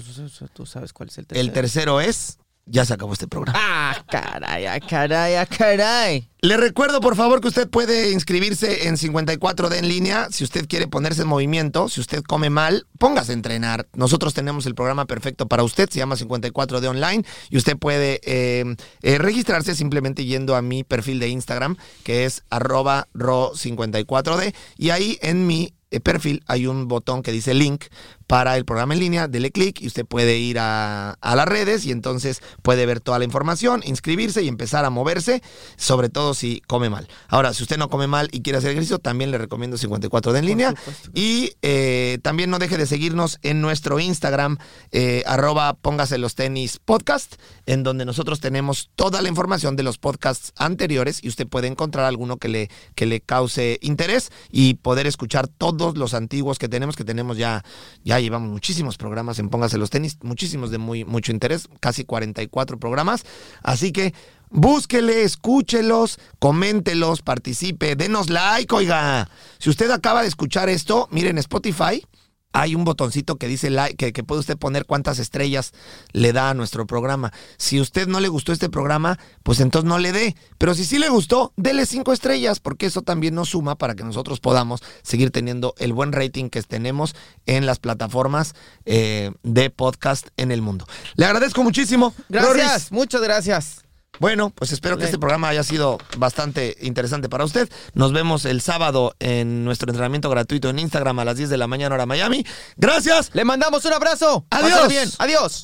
[0.53, 1.47] tú sabes cuál es el tercero.
[1.47, 3.59] El tercero es ya se acabó este programa.
[3.61, 6.29] Ah, caray, ah, caray, ah, caray.
[6.41, 10.87] Le recuerdo, por favor, que usted puede inscribirse en 54D en línea si usted quiere
[10.87, 11.89] ponerse en movimiento.
[11.89, 13.87] Si usted come mal, póngase a entrenar.
[13.93, 18.75] Nosotros tenemos el programa perfecto para usted, se llama 54D Online y usted puede eh,
[19.01, 25.17] eh, registrarse simplemente yendo a mi perfil de Instagram, que es arroba ro54D, y ahí
[25.21, 27.85] en mi eh, perfil hay un botón que dice link
[28.27, 31.85] para el programa en línea, dele clic y usted puede ir a, a, las redes
[31.85, 35.41] y entonces puede ver toda la información, inscribirse y empezar a moverse,
[35.77, 37.07] sobre todo si come mal.
[37.27, 40.43] Ahora, si usted no come mal y quiere hacer ejercicio, también le recomiendo 54 de
[40.43, 40.75] en línea.
[41.13, 44.57] Y eh, también no deje de seguirnos en nuestro Instagram,
[44.91, 49.97] eh, arroba póngase los tenis podcast, en donde nosotros tenemos toda la información de los
[49.97, 55.07] podcasts anteriores y usted puede encontrar alguno que le, que le cause interés y poder
[55.07, 57.63] escuchar todos los antiguos que tenemos, que tenemos ya,
[58.03, 62.79] ya llevamos muchísimos programas en Póngase los tenis, muchísimos de muy, mucho interés, casi 44
[62.79, 63.25] programas.
[63.61, 64.13] Así que
[64.49, 69.29] búsquele, escúchelos, coméntelos, participe, denos like, oiga.
[69.57, 72.05] Si usted acaba de escuchar esto, miren Spotify
[72.53, 75.73] hay un botoncito que dice like, que, que, puede usted poner cuántas estrellas
[76.11, 77.33] le da a nuestro programa.
[77.57, 80.35] Si usted no le gustó este programa, pues entonces no le dé.
[80.59, 84.03] Pero si sí le gustó, dele cinco estrellas, porque eso también nos suma para que
[84.03, 90.27] nosotros podamos seguir teniendo el buen rating que tenemos en las plataformas eh, de podcast
[90.37, 90.85] en el mundo.
[91.15, 92.13] Le agradezco muchísimo.
[92.29, 92.91] Gracias, Roris.
[92.91, 93.82] muchas gracias.
[94.19, 97.67] Bueno, pues espero que este programa haya sido bastante interesante para usted.
[97.93, 101.67] Nos vemos el sábado en nuestro entrenamiento gratuito en Instagram a las 10 de la
[101.67, 102.45] mañana hora Miami.
[102.77, 103.31] Gracias.
[103.33, 104.45] Le mandamos un abrazo.
[104.51, 104.87] Adiós.
[104.87, 105.09] Bien.
[105.17, 105.61] Adiós.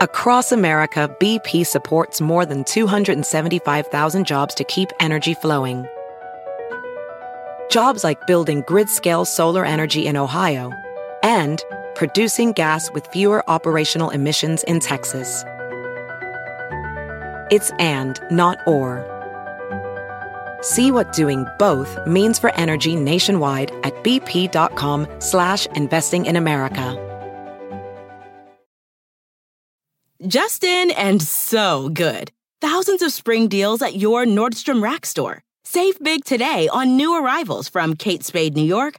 [0.00, 5.84] Across America, BP supports more than 275,000 jobs to keep energy flowing.
[7.70, 10.72] Jobs like building grid-scale solar energy in Ohio
[11.22, 11.62] and
[12.00, 15.44] producing gas with fewer operational emissions in Texas.
[17.50, 19.04] It's and, not or.
[20.62, 26.96] See what doing both means for energy nationwide at bp.com slash investing in America.
[30.26, 32.32] Justin and so good.
[32.62, 35.42] Thousands of spring deals at your Nordstrom Rack store.
[35.64, 38.98] Save big today on new arrivals from Kate Spade New York,